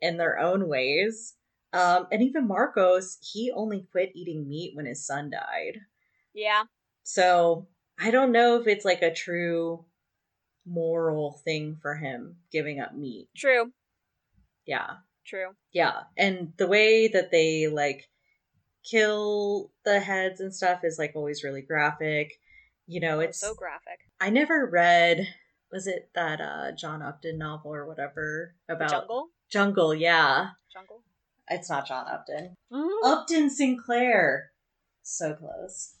[0.00, 1.34] in their own ways
[1.72, 5.78] um and even marcos he only quit eating meat when his son died
[6.34, 6.64] Yeah.
[7.02, 7.68] so
[8.00, 9.84] I don't know if it's like a true
[10.64, 13.28] moral thing for him giving up meat.
[13.36, 13.72] True.
[14.66, 14.96] Yeah.
[15.26, 15.50] True.
[15.72, 16.02] Yeah.
[16.16, 18.08] And the way that they like
[18.88, 22.32] kill the heads and stuff is like always really graphic.
[22.86, 24.00] You know, Oh, it's so graphic.
[24.20, 25.26] I never read
[25.70, 29.28] was it that uh John Upton novel or whatever about Jungle?
[29.50, 30.48] Jungle, yeah.
[30.72, 31.02] Jungle?
[31.48, 32.56] It's not John Upton.
[32.72, 32.88] Mm.
[33.04, 34.50] Upton Sinclair.
[35.02, 35.94] So close.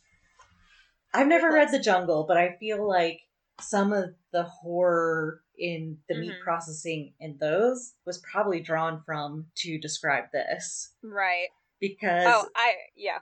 [1.14, 1.70] I've never read.
[1.70, 3.20] The Jungle, but I feel like
[3.60, 6.42] some of the horror in the meat Mhm.
[6.42, 10.92] processing in those was probably drawn from to describe this.
[11.02, 11.48] Right.
[11.80, 13.20] Because Oh, I yeah.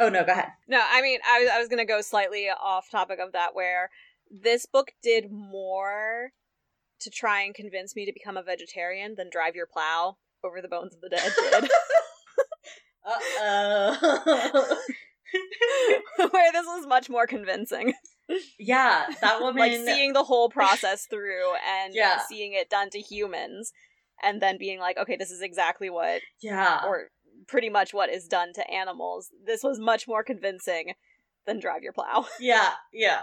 [0.00, 0.48] oh no, go ahead.
[0.66, 3.90] No, I mean, I was I was gonna go slightly off topic of that, where
[4.30, 6.32] this book did more
[6.98, 10.68] to try and convince me to become a vegetarian than Drive Your Plow over the
[10.68, 11.70] Bones of the Dead did.
[13.06, 14.82] Uh oh.
[16.30, 17.94] where this was much more convincing.
[18.58, 22.20] Yeah, that woman like seeing the whole process through and Yeah.
[22.28, 23.72] seeing it done to humans,
[24.22, 26.80] and then being like, okay, this is exactly what, Yeah.
[26.86, 27.08] or
[27.46, 29.30] pretty much what is done to animals.
[29.44, 30.94] This was much more convincing
[31.46, 32.26] than Drive Your Plow.
[32.40, 33.22] Yeah, yeah.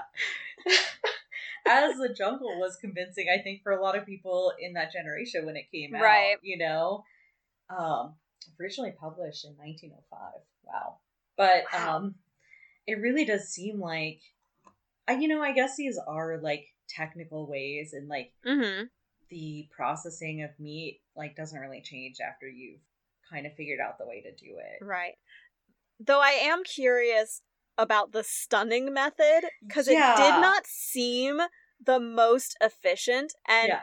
[1.65, 5.45] As the jungle was convincing, I think, for a lot of people in that generation
[5.45, 6.01] when it came out.
[6.01, 6.35] Right.
[6.41, 7.03] You know?
[7.69, 8.15] Um
[8.59, 10.41] originally published in 1905.
[10.63, 10.97] Wow.
[11.37, 11.97] But Wow.
[11.97, 12.15] um
[12.85, 14.19] it really does seem like
[15.07, 18.85] I you know, I guess these are like technical ways and like Mm-hmm.
[19.29, 22.81] the processing of meat like doesn't really change after you've
[23.29, 24.83] kind of figured out the way to do it.
[24.83, 25.13] Right.
[25.99, 27.41] Though I am curious
[27.77, 31.41] about the stunning method because it did not seem
[31.83, 33.79] the most efficient and Yeah.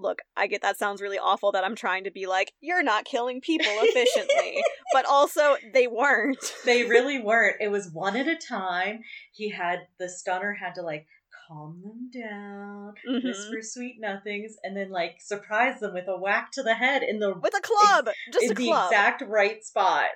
[0.00, 3.04] Look, I get that sounds really awful that I'm trying to be like, you're not
[3.04, 4.62] killing people efficiently.
[4.92, 6.38] but also, they weren't.
[6.64, 7.56] they really weren't.
[7.60, 9.00] It was one at a time.
[9.32, 11.06] He had, the stunner had to like
[11.48, 13.24] calm them down, Mhm.
[13.24, 17.18] whisper sweet nothings, and then like surprise them with a whack to the head in
[17.18, 18.08] the With a club!
[18.32, 18.90] Just in the club.
[18.92, 20.06] exact right spot.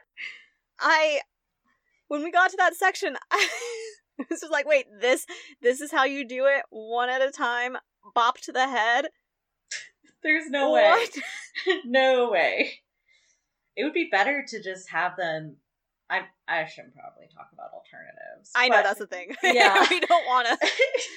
[0.81, 1.21] I
[2.09, 3.49] when we got to that section, I
[4.31, 5.27] was just like, wait, this
[5.61, 7.77] this is how you do it, one at a time,
[8.15, 9.07] bop to the head.
[10.25, 11.05] There's no way.
[11.85, 12.81] No way.
[13.77, 15.57] It would be better to just have them.
[16.11, 18.51] I I shouldn't probably talk about alternatives.
[18.55, 19.35] I know that's the thing.
[19.43, 19.87] Yeah.
[19.89, 20.69] we don't want to.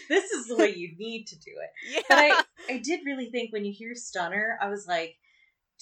[0.10, 1.70] this is the way you need to do it.
[1.91, 2.02] Yeah.
[2.08, 5.15] But I I did really think when you hear stunner, I was like,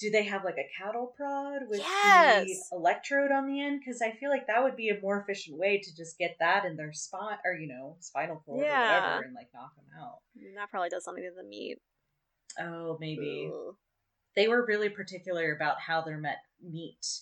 [0.00, 2.46] do they have like a cattle prod with Yes.
[2.46, 3.80] the electrode on the end?
[3.80, 6.64] Because I feel like that would be a more efficient way to just get that
[6.64, 10.18] in their spine or you know spinal cord or whatever and like knock them out.
[10.56, 11.78] that probably does something to the meat.
[12.58, 13.50] Oh, maybe.
[14.34, 17.20] They were really particular about how their met- meat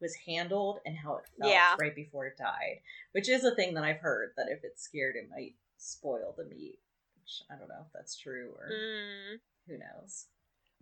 [0.00, 1.76] was handled and how it felt Yeah.
[1.78, 5.16] right before it died, which is a thing that I've heard that if it's scared,
[5.16, 6.80] it might spoil the meat.
[7.20, 9.40] Which I don't know if that's true or Mm.
[9.66, 10.26] who knows.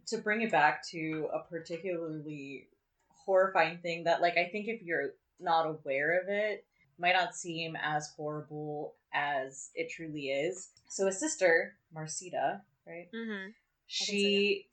[0.06, 2.68] To bring it back to a particularly
[3.08, 6.66] horrifying thing that, like, I think if you're not aware of it,
[6.98, 10.70] might not seem as horrible as it truly is.
[10.88, 13.08] So, a sister, Marcita, right?
[13.12, 13.50] hmm
[13.86, 14.68] she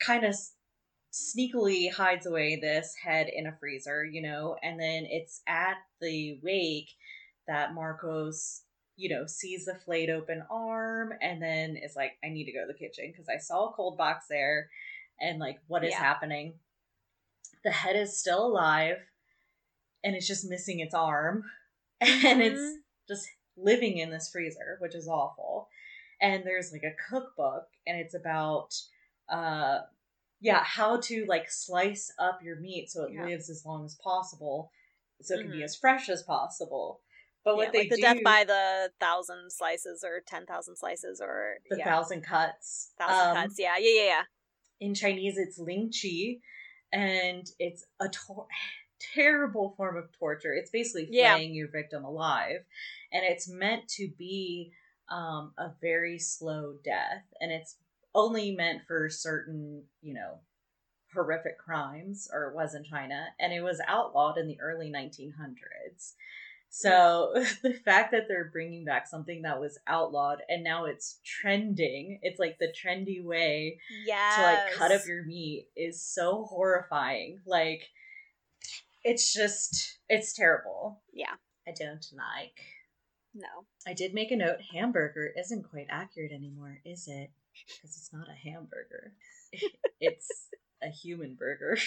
[0.00, 0.34] kind of
[1.12, 6.38] sneakily hides away this head in a freezer, you know, and then it's at the
[6.42, 6.90] wake
[7.46, 8.62] that Marcos,
[8.96, 12.66] you know, sees the flayed open arm and then is like, I need to go
[12.66, 14.70] to the kitchen because I saw a cold box there
[15.20, 16.00] and like, what is Yeah.
[16.00, 16.54] happening?
[17.62, 18.98] The head is still alive
[20.02, 21.44] and it's just missing its arm
[22.00, 22.82] and it's Mhm.
[23.08, 25.68] just living in this freezer, which is awful.
[26.24, 28.74] And there's like a cookbook, and it's about,
[29.28, 29.80] uh,
[30.40, 33.26] yeah, how to like slice up your meat so it Yeah.
[33.26, 34.70] lives as long as possible,
[35.20, 35.64] so it can be Mhm.
[35.64, 37.02] as fresh as possible.
[37.44, 40.76] But what Yeah, they like the do, death by the thousand slices or ten thousand
[40.76, 43.58] slices or the yeah, thousand cuts, thousand um, cuts.
[43.58, 44.22] Yeah, yeah, yeah, yeah.
[44.80, 46.40] in Chinese, it's ling chi,
[46.92, 48.48] and it's a tor-
[49.14, 50.54] terrible form of torture.
[50.54, 52.64] It's basically flaying your victim alive,
[53.12, 54.72] and it's meant to be
[55.14, 57.76] um, a very slow death, and it's
[58.14, 60.40] only meant for certain, you know,
[61.14, 66.14] horrific crimes, or it was in China, and it was outlawed in the early 1900s.
[66.68, 72.18] So the fact that they're bringing back something that was outlawed and now it's trending,
[72.22, 74.34] it's like the trendy way Yes.
[74.34, 77.38] to like cut up your meat is so horrifying.
[77.46, 77.84] Like
[79.04, 81.00] it's just it's terrible.
[81.12, 81.34] Yeah.
[81.68, 82.73] I don't like.
[83.34, 83.66] No.
[83.86, 87.30] I did make a note hamburger isn't quite accurate anymore, is it?
[87.66, 89.12] Because it's not a hamburger.
[90.00, 90.48] it's
[90.82, 91.76] a human burger.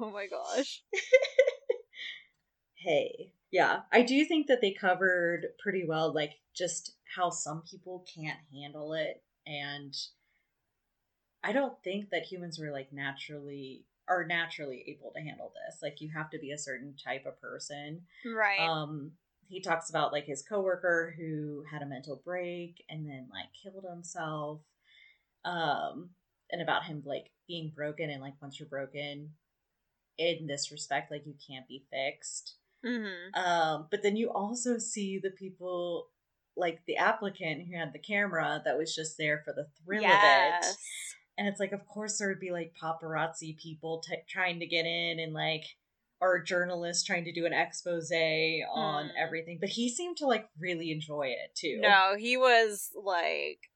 [0.00, 0.82] Oh my gosh.
[2.74, 3.32] hey.
[3.52, 8.40] Yeah, I do think that they covered pretty well like just how some people can't
[8.52, 9.94] handle it and
[11.44, 15.80] I don't think that humans were like naturally are naturally able to handle this.
[15.82, 18.02] Like you have to be a certain type of person.
[18.24, 18.58] Right.
[18.58, 19.12] Um
[19.48, 23.84] he talks about like his coworker who had a mental break and then like killed
[23.88, 24.60] himself.
[25.44, 26.10] Um
[26.50, 29.30] and about him like being broken and like once you're broken
[30.18, 32.56] in this respect like you can't be fixed.
[32.84, 33.34] mm-hmm.
[33.34, 36.08] Um, but then you also see the people
[36.56, 40.10] like the applicant who had the camera that was just there for the thrill of
[40.10, 40.66] it.
[41.36, 44.86] And it's like, of course, there would be like paparazzi people t- trying to get
[44.86, 45.64] in and like,
[46.24, 49.16] or journalists trying to do an expose on Hmm.
[49.18, 49.58] everything.
[49.60, 51.78] But he seemed to like really enjoy it too.
[51.80, 53.70] No, he was like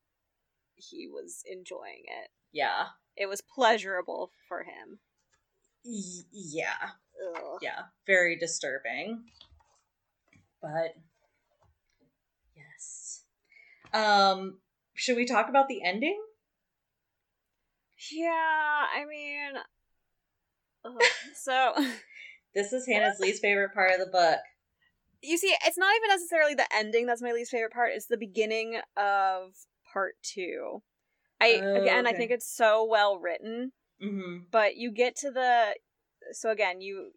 [0.77, 2.31] he was enjoying it.
[2.53, 2.87] Yeah.
[3.17, 5.01] It was pleasurable for him.
[5.85, 6.91] Y- yeah.
[7.37, 7.59] Ugh.
[7.61, 7.83] Yeah.
[8.07, 9.25] Very disturbing.
[10.63, 10.95] But
[12.57, 13.25] yes.
[13.93, 14.61] Um,
[14.95, 16.21] should we talk about the ending?
[18.11, 19.53] Yeah, I mean
[21.35, 21.75] so
[22.55, 24.41] This is Hannah's least favorite part of the book.
[25.23, 27.93] you see, it's not even necessarily the ending that's my least favorite part.
[27.95, 29.53] It's the beginning of
[29.93, 30.83] part two.
[31.41, 33.73] I Oh, again, I think it's so well written,
[34.03, 34.45] Mm-hmm.
[34.51, 35.75] but you get to the
[36.33, 37.13] so again, you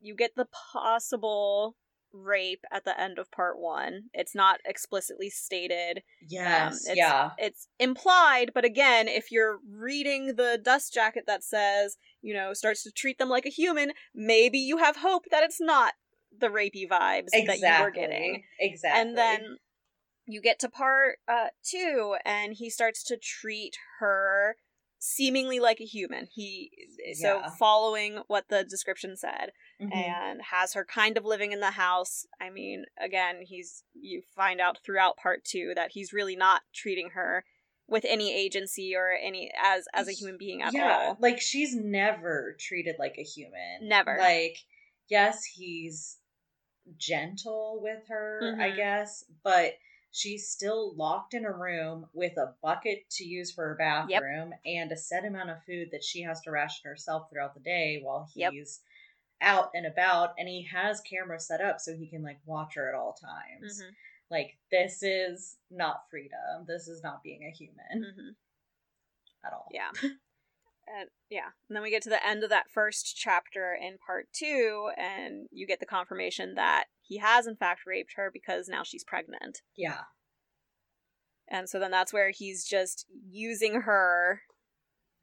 [0.00, 1.76] you get the possible
[2.12, 4.04] rape at the end of part one.
[4.12, 6.02] It's not explicitly stated.
[6.28, 6.82] Yes.
[6.84, 7.30] it's- yeah.
[7.38, 12.82] It's implied, but again, if you're reading the dust jacket that says, you know, starts
[12.84, 15.94] to treat them like a human, maybe you have hope that it's not
[16.36, 17.60] the rapey vibes Exactly.
[17.62, 18.42] that you were getting.
[18.58, 19.00] Exactly.
[19.00, 19.56] And then
[20.26, 24.56] you get to part uh, two, and he starts to treat her
[25.02, 26.28] seemingly like a human.
[26.30, 26.70] He
[27.14, 27.50] so Yeah.
[27.58, 29.92] following what the description said, Mhm.
[29.94, 32.26] and has her kind of living in the house.
[32.38, 37.10] I mean, again, he's you find out throughout part two that he's really not treating
[37.10, 37.44] her
[37.88, 41.16] with any agency or any as as a human being at yeah, all.
[41.18, 43.88] like she's never treated like a human.
[43.88, 44.16] Never.
[44.18, 44.58] Like,
[45.08, 46.18] yes, he's
[46.96, 48.76] gentle with her, I Mhm.
[48.76, 49.78] guess, but
[50.12, 54.90] she's still locked in a room with a bucket to use for her bathroom and
[54.92, 58.28] a set amount of food that she has to ration herself throughout the day while
[58.34, 58.52] Yep.
[58.52, 58.80] he's
[59.40, 62.88] out and about and he has cameras set up so he can like watch her
[62.88, 63.80] at all times.
[63.82, 63.94] Mhm,
[64.30, 66.66] Like this is not freedom.
[66.66, 68.34] This is not being a human mhm.
[69.44, 69.68] at all.
[69.72, 69.90] Yeah.
[70.98, 74.26] And yeah, and then we get to the end of that first chapter in part
[74.32, 78.82] two, and you get the confirmation that he has in fact raped her because now
[78.82, 79.62] she's pregnant.
[79.76, 80.00] Yeah.
[81.48, 84.42] And so then that's where he's just using her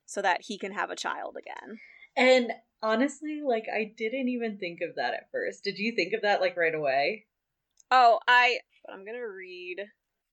[0.05, 1.79] so that he can have a child again.
[2.15, 2.51] And
[2.81, 5.63] honestly, like I didn't even think of that at first.
[5.63, 7.25] Did you think of that like right away?
[7.91, 8.59] Oh, I.
[8.85, 9.77] But I'm gonna read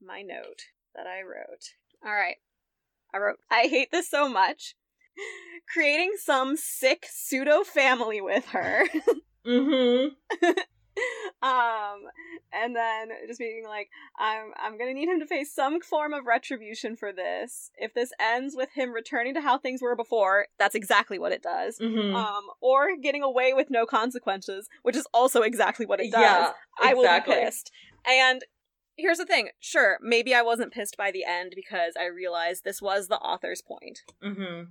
[0.01, 0.63] my note
[0.95, 1.75] that I wrote.
[2.05, 2.37] All right.
[3.13, 4.75] I wrote, I hate this so much.
[5.73, 8.85] Creating some sick pseudo family with her.
[9.47, 10.47] Mm-hmm.
[11.43, 11.99] um
[12.53, 16.25] and then just being like i'm i'm gonna need him to face some form of
[16.25, 20.75] retribution for this if this ends with him returning to how things were before that's
[20.75, 22.15] exactly what it does Mm-hmm.
[22.17, 26.53] um or getting away with no consequences which is also exactly what it does yeah,
[26.81, 27.71] i will be pissed
[28.07, 28.43] and
[28.97, 32.81] here's the thing sure maybe i wasn't pissed by the end because i realized this
[32.81, 34.71] was the author's point Mm-hmm.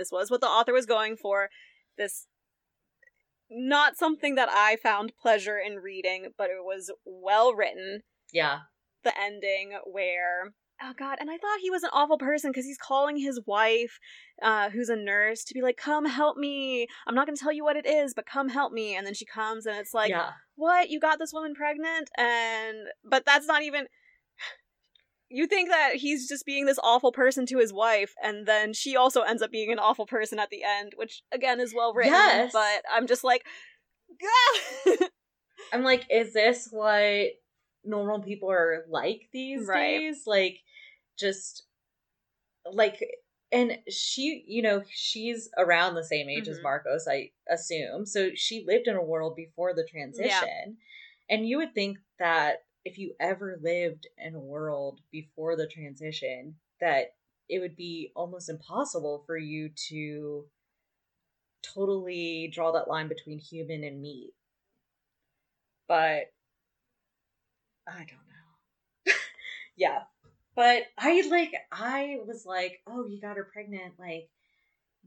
[0.00, 1.48] This was what the author was going for.
[1.96, 2.26] This
[3.52, 8.00] not something that i found pleasure in reading but it was well written.
[8.32, 8.60] Yeah.
[9.02, 12.78] the ending where oh god and i thought he was an awful person because he's
[12.78, 13.98] calling his wife
[14.42, 16.86] uh, who's a nurse to be like come help me.
[17.06, 18.96] I'm not going to tell you what it is but come help me.
[18.96, 20.30] And then she comes and it's like yeah.
[20.56, 20.88] what?
[20.90, 22.08] You got this woman pregnant?
[22.16, 23.86] And but that's not even
[25.30, 28.96] you think that he's just being this awful person to his wife and then she
[28.96, 32.12] also ends up being an awful person at the end which again is well written
[32.12, 32.52] Yes.
[32.52, 33.44] but i'm just like!
[35.72, 37.28] I'm like, is this what
[37.84, 39.98] normal people are like these Right.
[39.98, 40.22] days?
[40.26, 40.58] Like,
[41.18, 41.64] just
[42.70, 43.00] like,
[43.52, 46.62] and she, you know, she's around the same age as Mhm.
[46.64, 48.06] Marcos, I assume.
[48.06, 50.78] So she lived in a world before the transition.
[51.28, 56.56] And you would think that if you ever lived in a world before the transition,
[56.80, 57.14] that
[57.48, 60.44] it would be almost impossible for you to
[61.62, 64.32] totally draw that line between human and meat.
[65.86, 66.32] But
[67.86, 68.26] I don't
[69.06, 69.12] know.
[69.76, 70.02] yeah.
[70.56, 74.28] But I like I was like, "Oh, you got her pregnant like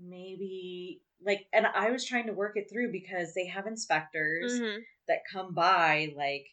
[0.01, 4.83] maybe like and I was trying to work it through because they have inspectors Mhm.
[5.09, 6.47] that come by like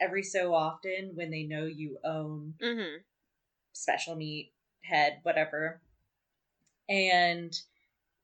[0.00, 3.02] every so often when they know you own Mhm.
[3.72, 5.80] special meat head whatever.
[6.88, 7.58] And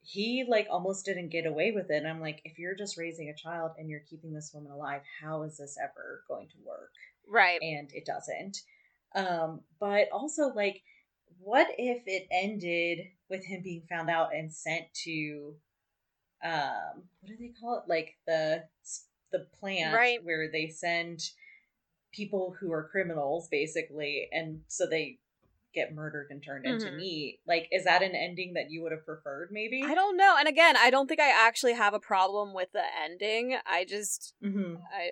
[0.02, 1.96] he like almost didn't get away with it.
[1.96, 5.02] And i'm like if you're just raising a child and you're keeping this woman alive
[5.20, 6.92] how is this ever going to work?
[7.26, 7.60] Right.
[7.62, 8.58] And it doesn't.
[9.14, 10.82] Um but also like
[11.38, 15.56] what if it ended with him being found out and sent to
[16.44, 17.88] um what do they call it?
[17.88, 18.64] Like the
[19.30, 20.24] the plant Right.
[20.24, 21.20] where they send
[22.12, 25.18] people who are criminals basically and so they
[25.74, 26.96] get murdered and turned into Mhm.
[26.96, 30.36] meat like is that an ending that you would have preferred maybe I don't know.
[30.38, 33.56] And again, I don't think I actually have a problem with the ending.
[33.66, 35.10] I just hmm I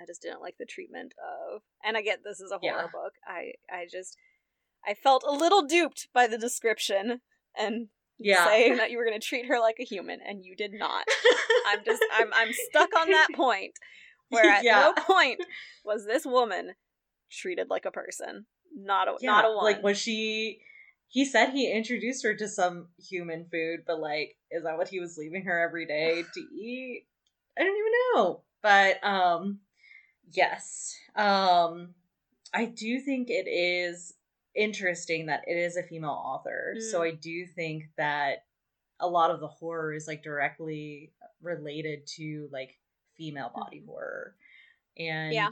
[0.00, 2.86] I just didn't like the treatment of and I get this is a horror Yeah.
[2.92, 3.14] book.
[3.26, 4.16] I I just
[4.86, 7.20] I felt a little duped by the description
[7.56, 10.54] and yeah saying that you were going to treat her like a human and you
[10.54, 11.06] did not.
[11.66, 13.78] I'm just I'm I'm stuck on that point
[14.42, 14.92] where at Yeah.
[14.96, 15.40] no point
[15.84, 16.74] was this woman
[17.30, 18.46] treated like a person.
[18.74, 19.64] Not a Yeah, not a one.
[19.64, 20.60] Like was she
[21.08, 25.00] he said he introduced her to some human food, but like is that what he
[25.00, 27.06] was leaving her every day to eat?
[27.58, 28.42] I don't even know.
[28.62, 29.60] But um
[30.30, 30.94] yes.
[31.16, 31.94] Um
[32.52, 34.14] I do think it is
[34.54, 36.76] interesting that it is a female author.
[36.90, 37.06] So Mm.
[37.06, 38.44] I do think that
[39.00, 42.78] a lot of the horror is like directly related to like
[43.18, 44.34] female body horror.
[44.96, 45.48] And Yeah.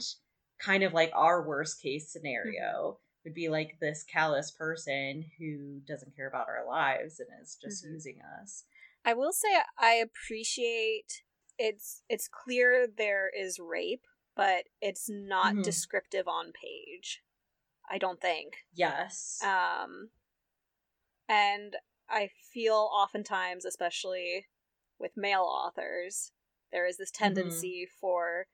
[0.57, 6.15] kind of like our worst case scenario would be like this callous person who doesn't
[6.15, 7.91] care about our lives and is just Mhm.
[7.91, 8.63] using us.
[9.05, 11.23] I will say I appreciate
[11.59, 14.05] it's it's clear there is rape,
[14.35, 15.63] but it's not Mhm.
[15.63, 17.23] descriptive on page.
[17.89, 18.65] I don't think.
[18.73, 19.41] Yes.
[19.43, 20.11] Um,
[21.27, 21.75] and
[22.09, 24.47] I feel oftentimes, especially
[24.99, 26.31] with male authors,
[26.71, 28.47] there is this tendency for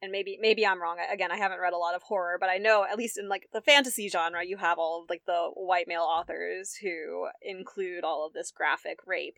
[0.00, 0.96] and maybe maybe I'm wrong.
[1.12, 3.46] Again, I haven't read a lot of horror, but I know at least in like
[3.52, 8.26] the fantasy genre, you have all of like the white male authors who include all
[8.26, 9.36] of this graphic rape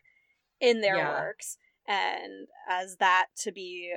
[0.60, 1.10] in their Yeah.
[1.10, 3.92] works, and as that to be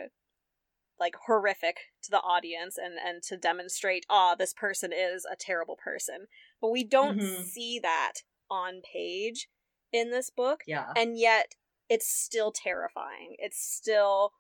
[1.00, 5.78] like horrific to the audience and and to demonstrate, ah, this person is a terrible
[5.78, 6.28] person.
[6.60, 7.46] But we don't Mhm.
[7.46, 9.48] see that on page
[9.94, 10.92] in this book yeah.
[10.98, 11.56] and yet
[11.90, 13.36] it's still terrifying.
[13.40, 14.34] It's still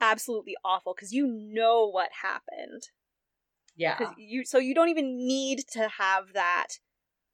[0.00, 2.88] absolutely awful because you know what happened.
[3.74, 3.96] yeah.
[3.96, 6.78] 'Cause you so you don't even need to have that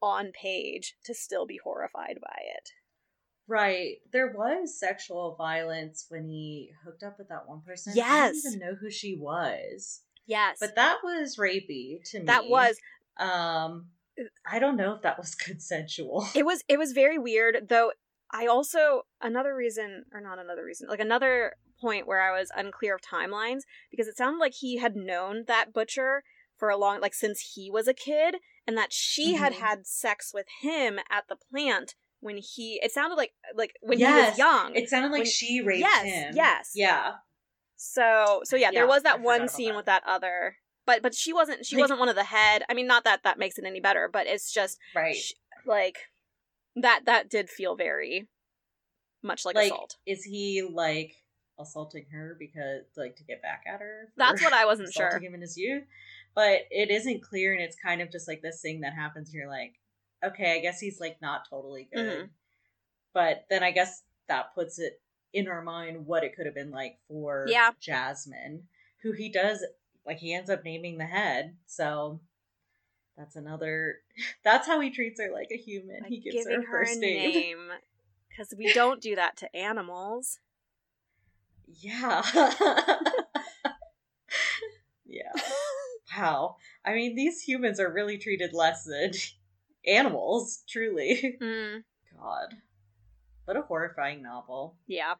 [0.00, 2.70] on page to still be horrified by it.
[3.48, 3.96] Right.
[4.12, 7.92] There was sexual violence when he hooked up with that one person.
[7.92, 8.42] I Yes.
[8.42, 10.02] didn't even know who she was.
[10.26, 12.26] Yes, But that was rapey to me.
[12.26, 12.78] that was
[13.18, 13.90] Um
[14.46, 16.26] I don't know if that was consensual.
[16.34, 17.92] it was it was very weird though.
[18.32, 22.94] I also another reason or not another reason like another point where I was unclear
[22.94, 23.60] of timelines
[23.90, 26.22] because it sounded like he had known that butcher
[26.56, 29.58] for a long like since he was a kid and that she had Mhm.
[29.58, 34.04] had sex with him at the plant when he it sounded like like when he
[34.04, 36.32] was young It sounded like When- she raped yes, him.
[36.36, 36.70] yes.
[36.74, 37.14] Yeah.
[37.76, 39.76] so so yeah, there was that forgot one scene that.
[39.76, 40.56] with that other
[40.86, 43.24] but but she wasn't she Like- wasn't one of the head i mean not that
[43.24, 45.16] that makes it any better but it's just Right.
[45.16, 45.32] sh-
[45.66, 45.98] like
[46.76, 48.28] that that did feel very
[49.22, 51.14] much like, like assault is he like
[51.58, 54.12] assaulting her because like to get back at her?
[54.16, 55.28] That's what I wasn't assaulting sure.
[55.28, 55.84] him in his youth.
[56.34, 59.34] But it isn't clear and it's kind of just like this thing that happens and
[59.34, 59.74] you're like,
[60.24, 62.24] okay, I guess he's like not totally good.
[62.24, 62.30] Mhm.
[63.12, 65.00] But then I guess that puts it
[65.32, 67.72] in our mind what it could have been like for Yeah.
[67.80, 68.68] Jasmine,
[69.02, 69.64] who he does
[70.06, 71.56] like he ends up naming the head.
[71.66, 72.20] So
[73.16, 73.96] that's another
[74.44, 76.00] that's how he treats her like a human.
[76.02, 77.70] Like he gives her a first name
[78.28, 80.38] because we don't do that to animals
[81.66, 82.22] Yeah.
[85.06, 85.32] yeah.
[86.16, 86.56] Wow.
[86.84, 89.12] I mean, these humans are really treated less than
[89.86, 91.38] animals, truly.
[91.40, 91.84] Mm,
[92.16, 92.54] God.
[93.44, 94.76] What a horrifying novel.
[94.86, 95.14] yeah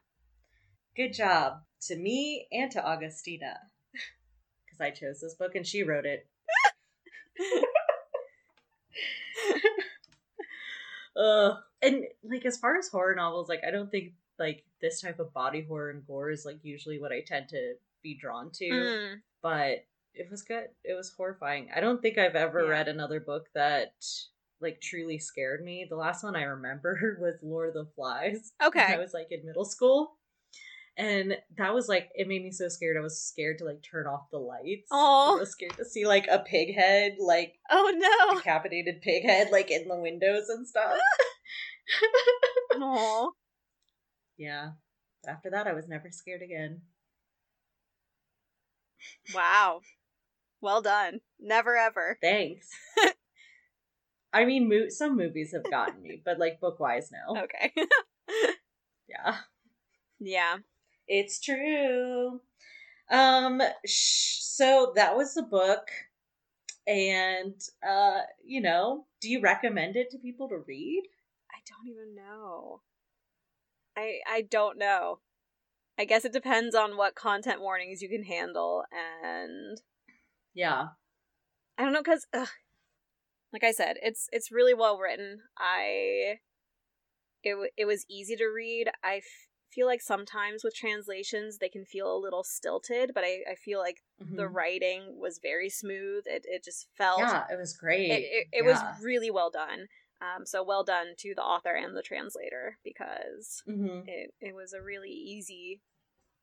[0.95, 3.55] Good job to me and to Agustina.
[3.91, 6.27] Because I chose this book and she wrote it.
[11.15, 15.19] uh, and like as far as horror novels, like I don't think like this type
[15.19, 18.69] of body horror and gore is like usually what I tend to be drawn to.
[18.69, 20.67] Mm, But it was good.
[20.83, 21.69] It was horrifying.
[21.75, 22.69] I don't think I've ever Yeah.
[22.69, 23.93] read another book that
[24.59, 25.85] like truly scared me.
[25.89, 28.53] The last one I remember was Lord of the Flies.
[28.63, 28.93] Okay.
[28.93, 30.17] I was like in middle school.
[30.95, 32.97] And that was like it made me so scared.
[32.97, 34.89] I was scared to like turn off the lights.
[34.91, 35.35] Aw.
[35.35, 39.49] I was scared to see like a pig head, like oh no decapitated pig head,
[39.51, 40.97] like in the windows and stuff.
[42.81, 43.29] Aw.
[44.37, 44.71] yeah.
[45.27, 46.81] After that, I was never scared again.
[49.33, 49.81] wow
[50.61, 52.69] well done never ever Thanks.
[54.33, 57.43] I mean, mo- some movies have gotten me, but like book wise, no.
[57.43, 57.71] okay
[59.09, 59.37] Yeah,
[60.19, 60.57] yeah
[61.07, 62.41] it's true.
[63.09, 65.89] Um, sh- so that was the book,
[66.87, 67.55] and
[67.87, 71.03] uh, you know, do you recommend it to people to read?
[71.51, 72.81] I don't even know.
[73.95, 75.19] I I don't know.
[75.97, 78.83] I guess it depends on what content warnings you can handle
[79.23, 79.79] and
[80.53, 80.89] Yeah,
[81.77, 82.25] I don't know cuz
[83.53, 85.41] like I said, it's it's really well written.
[85.57, 86.39] I
[87.43, 88.89] it it was easy to read.
[89.03, 89.21] I
[89.73, 93.79] feel like sometimes with translations they can feel a little stilted, but I I feel
[93.79, 94.53] like the Mhm.
[94.53, 96.23] writing was very smooth.
[96.27, 98.11] It it just felt yeah, it was great.
[98.11, 98.71] it, it, it Yeah.
[98.71, 99.87] was really well done.
[100.21, 104.07] Um, so well done to the author and the translator because Mhm.
[104.07, 105.81] it, it was a really easy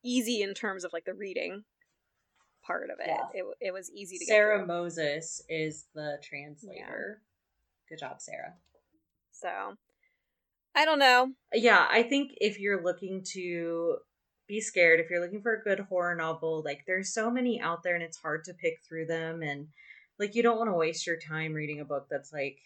[0.03, 1.65] easy in terms of like the reading
[2.63, 3.07] part of it.
[3.09, 3.29] Yeah.
[3.35, 4.75] It, it was easy to Sarah get through.
[4.75, 7.23] Moses is the translator.
[7.89, 8.55] Good job, Sarah.
[9.33, 9.77] So
[10.75, 11.33] I don't know.
[11.53, 13.99] yeah, I think if you're looking to
[14.47, 17.83] be scared, if you're looking for a good horror novel, like there's so many out
[17.83, 19.69] there and it's hard to pick through them and
[20.19, 22.59] like you don't want to waste your time reading a book that's like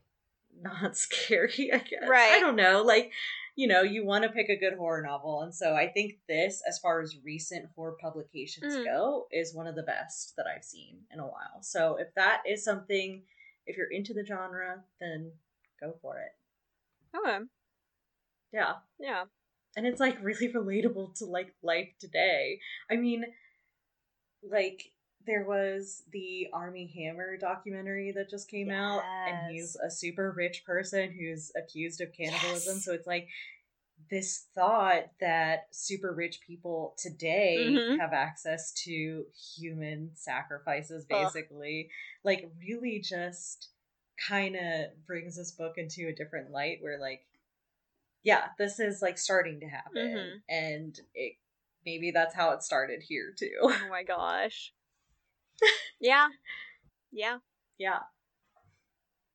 [0.62, 2.08] not scary, I guess.
[2.08, 2.32] Right.
[2.32, 2.82] I don't know.
[2.82, 3.12] Like,
[3.56, 5.42] you know, you want to pick a good horror novel.
[5.42, 8.84] And so I think this, as far as recent horror publications Mm.
[8.84, 11.62] go, is one of the best that I've seen in a while.
[11.62, 13.22] So if that is something,
[13.66, 15.32] if you're into the genre, then
[15.80, 16.32] go for it.
[17.16, 17.38] Okay.
[18.52, 18.74] Yeah.
[18.98, 19.24] Yeah.
[19.76, 22.58] and it's like really relatable to like life today
[22.90, 23.24] i mean
[24.42, 24.92] like
[25.26, 30.64] there was the Armie Hammer documentary that just came out, and he's a super rich
[30.64, 32.76] person who's accused of cannibalism.
[32.76, 32.84] Yes.
[32.84, 33.28] So it's like
[34.10, 37.98] this thought that super rich people today Mhm.
[37.98, 41.90] have access to human sacrifices, basically,
[42.24, 43.68] like really just
[44.28, 47.26] kind of brings this book into a different light where like
[48.22, 50.32] yeah this is like starting to happen Mhm.
[50.48, 51.34] and it
[51.86, 54.72] maybe that's how it started here too Oh my gosh.
[56.00, 56.28] yeah.
[57.12, 57.38] Yeah.
[57.78, 58.00] yeah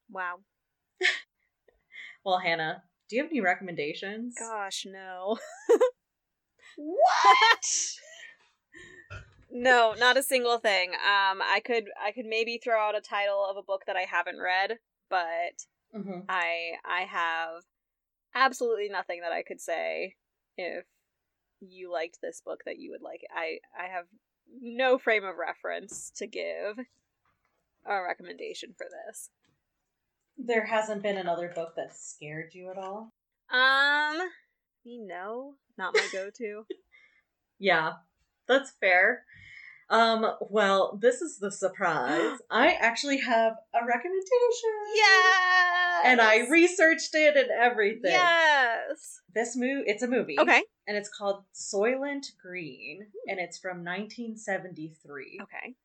[0.10, 0.40] Wow.
[2.24, 5.38] well hannah do you have any recommendations Gosh, no.
[6.78, 7.66] what
[9.58, 10.90] No, not a single thing.
[10.96, 14.02] Um, I could I could maybe throw out a title of a book that I
[14.02, 14.80] haven't read,
[15.10, 17.64] but hmm I I have
[18.36, 20.16] absolutely nothing that I could say
[20.58, 20.84] if
[21.62, 23.22] you liked this book that you would like.
[23.34, 24.08] I I have
[24.62, 26.78] no frame of reference to give
[27.86, 29.30] a recommendation for this.
[30.38, 33.14] there hasn't been another book that scared you at all
[33.50, 34.18] Um,
[34.84, 36.66] me no, not my go-to.
[37.60, 37.94] yeah
[38.48, 39.24] that's fair.
[39.90, 42.40] Um well this is the surprise.
[42.50, 44.72] I actually have a recommendation.
[44.96, 48.12] Yes, and i researched it and everything.
[48.12, 49.20] Yes.
[49.34, 50.40] this movie it's a movie.
[50.40, 55.40] Okay, and it's called Soylent Green, and it's from 1973.
[55.44, 55.76] okay.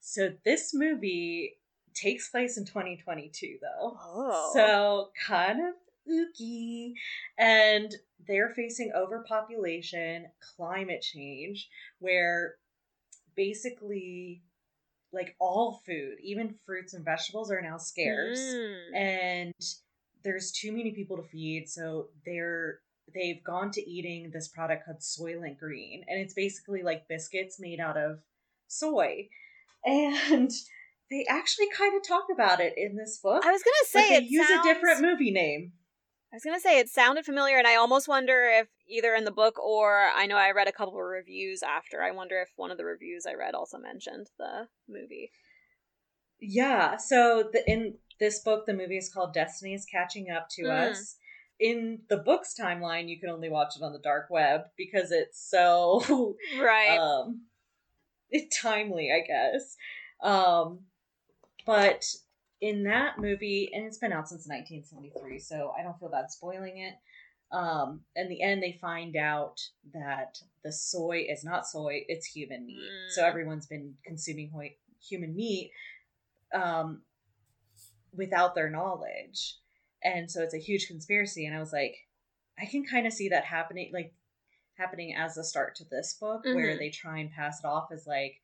[0.00, 1.58] So this movie
[1.92, 3.96] takes place in 2022, though.
[4.00, 5.74] Oh, So kind of
[6.10, 6.92] ooky,
[7.36, 7.92] and
[8.26, 11.68] they're facing overpopulation, climate change,
[11.98, 12.56] where
[13.36, 14.42] basically,
[15.12, 18.38] like all food, even fruits and vegetables, are now scarce.
[18.40, 18.94] Mm.
[18.96, 19.54] and
[20.22, 22.80] there's too many people to feed so they're
[23.14, 27.80] they've gone to eating this product called soylent green and it's basically like biscuits made
[27.80, 28.18] out of
[28.68, 29.26] soy.
[29.86, 30.50] And
[31.10, 34.16] they actually kind of talk about it in this book I was gonna say they
[34.26, 35.72] it use sounds- a different movie name
[36.32, 39.32] I was gonna say it sounded familiar, and I almost wonder if either in the
[39.32, 42.02] book or I know I read a couple of reviews after.
[42.02, 45.32] I wonder if one of the reviews I read also mentioned the movie.
[46.40, 50.62] yeah so the, in this book the movie is called destiny is catching up to
[50.62, 50.90] Mm.
[50.90, 51.16] us
[51.58, 55.38] in the book's timeline you can only watch it on the dark web because it's
[55.50, 56.00] so
[56.62, 56.98] Right.
[56.98, 57.42] um
[58.62, 59.76] timely i guess
[60.22, 60.80] um
[61.66, 62.04] but
[62.60, 66.78] in that movie and it's been out since 1973 so i don't feel bad spoiling
[66.78, 66.94] it
[67.52, 69.60] um in the end they find out
[69.94, 73.28] that the soy is not soy it's human meat so Mm.
[73.28, 75.72] everyone's been consuming hoi- human meat
[76.54, 77.02] um
[78.12, 79.56] without their knowledge
[80.02, 81.96] and so it's a huge conspiracy and i was like
[82.58, 84.12] i can kind of see that happening like
[84.76, 86.78] happening as a start to this book where Mhm.
[86.78, 88.40] they try and pass it off as like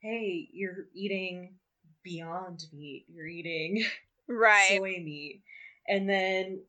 [0.00, 1.58] hey you're eating
[2.02, 3.84] beyond meat you're eating
[4.28, 4.78] right.
[4.78, 5.42] soy meat.
[5.88, 6.62] And then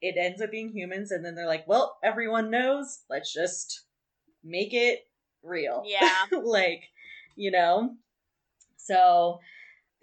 [0.00, 3.84] it ends up being humans and then they're like well everyone knows let's just
[4.42, 5.06] make it
[5.42, 5.82] real.
[5.86, 6.24] Yeah.
[6.42, 6.84] like
[7.36, 7.94] you know?
[8.76, 9.40] So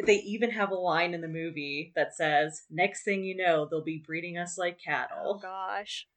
[0.06, 3.84] they even have a line in the movie that says next thing you know they'll
[3.84, 6.08] be breeding us like oh cattle gosh.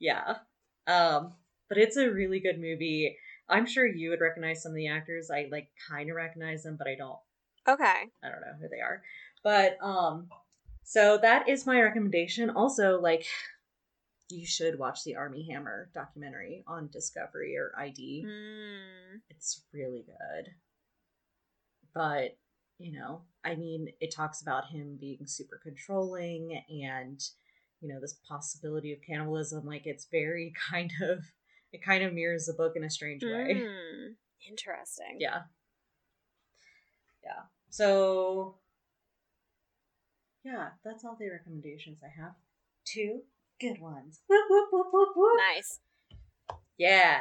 [0.00, 0.36] yeah.
[0.86, 1.34] Um
[1.68, 3.16] but it's a really good movie.
[3.48, 5.30] I'm sure you would recognize some of the actors.
[5.30, 7.18] I like kind of recognize them but i don't
[7.68, 8.10] Okay.
[8.22, 9.02] I don't know who they are.
[9.44, 10.28] But um
[10.84, 12.50] so that is my recommendation.
[12.50, 13.26] Also, like
[14.30, 18.24] you should watch the Armie Hammer documentary on Discovery or ID.
[18.26, 19.20] Mm.
[19.30, 20.50] It's really good.
[21.94, 22.36] But,
[22.78, 27.20] you know, I mean, it talks about him being super controlling and
[27.80, 31.24] you know, this possibility of cannibalism like it's very kind of
[31.72, 33.62] it kind of mirrors the book in a strange way.
[33.62, 34.14] Mm.
[34.48, 35.16] Interesting.
[35.18, 35.42] Yeah.
[37.22, 37.42] Yeah.
[37.70, 38.56] So,
[40.44, 42.32] yeah, that's all the recommendations I have.
[42.86, 43.20] Two
[43.60, 44.20] good ones.
[44.28, 45.40] Whoop, whoop, whoop, whoop, whoop.
[45.54, 45.80] Nice.
[46.78, 47.20] Yeah.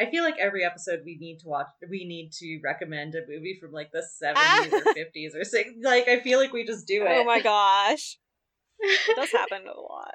[0.00, 3.58] I feel like every episode we need to watch, we need to recommend a movie
[3.60, 4.64] from like the 70s Ah.
[4.72, 5.82] or 50s or 60s.
[5.82, 7.08] Like, I feel like we just do it.
[7.10, 8.18] Oh my gosh.
[8.80, 10.14] It does happen a lot.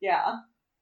[0.00, 0.36] yeah.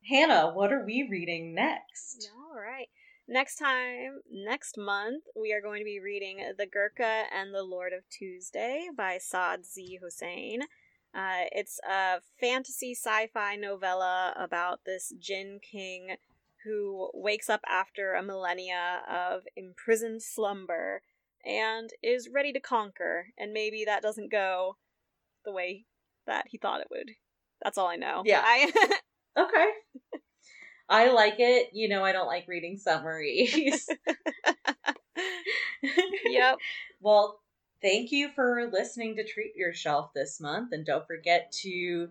[0.09, 2.31] Hannah, what are we reading next?
[2.37, 2.89] All right.
[3.31, 7.93] Next time, next month, we are going to be reading The Gurkha and the Lord
[7.93, 9.99] of Tuesday by Saad Z.
[10.03, 10.63] Hussein.
[11.15, 16.17] Uh, it's a fantasy sci fi novella about this Jinn king
[16.65, 21.03] who wakes up after a millennia of imprisoned slumber
[21.45, 23.27] and is ready to conquer.
[23.37, 24.77] And maybe that doesn't go
[25.45, 25.85] the way
[26.27, 27.11] that he thought it would.
[27.63, 28.23] That's all I know.
[28.25, 28.43] Yeah.
[28.45, 28.73] I,
[29.37, 29.67] Okay.
[30.89, 31.71] I like it.
[31.73, 33.89] You know, I don't like reading summaries.
[36.25, 36.59] yep.
[37.01, 37.41] Well,
[37.81, 40.73] thank you for listening to Treat Yourself this month.
[40.73, 42.09] And don't forget to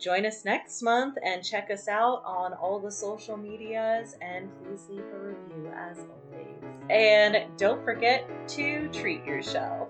[0.00, 4.14] join us next month and check us out on all the social medias.
[4.20, 6.62] And please leave a review as always.
[6.90, 9.88] And don't forget to treat yourself.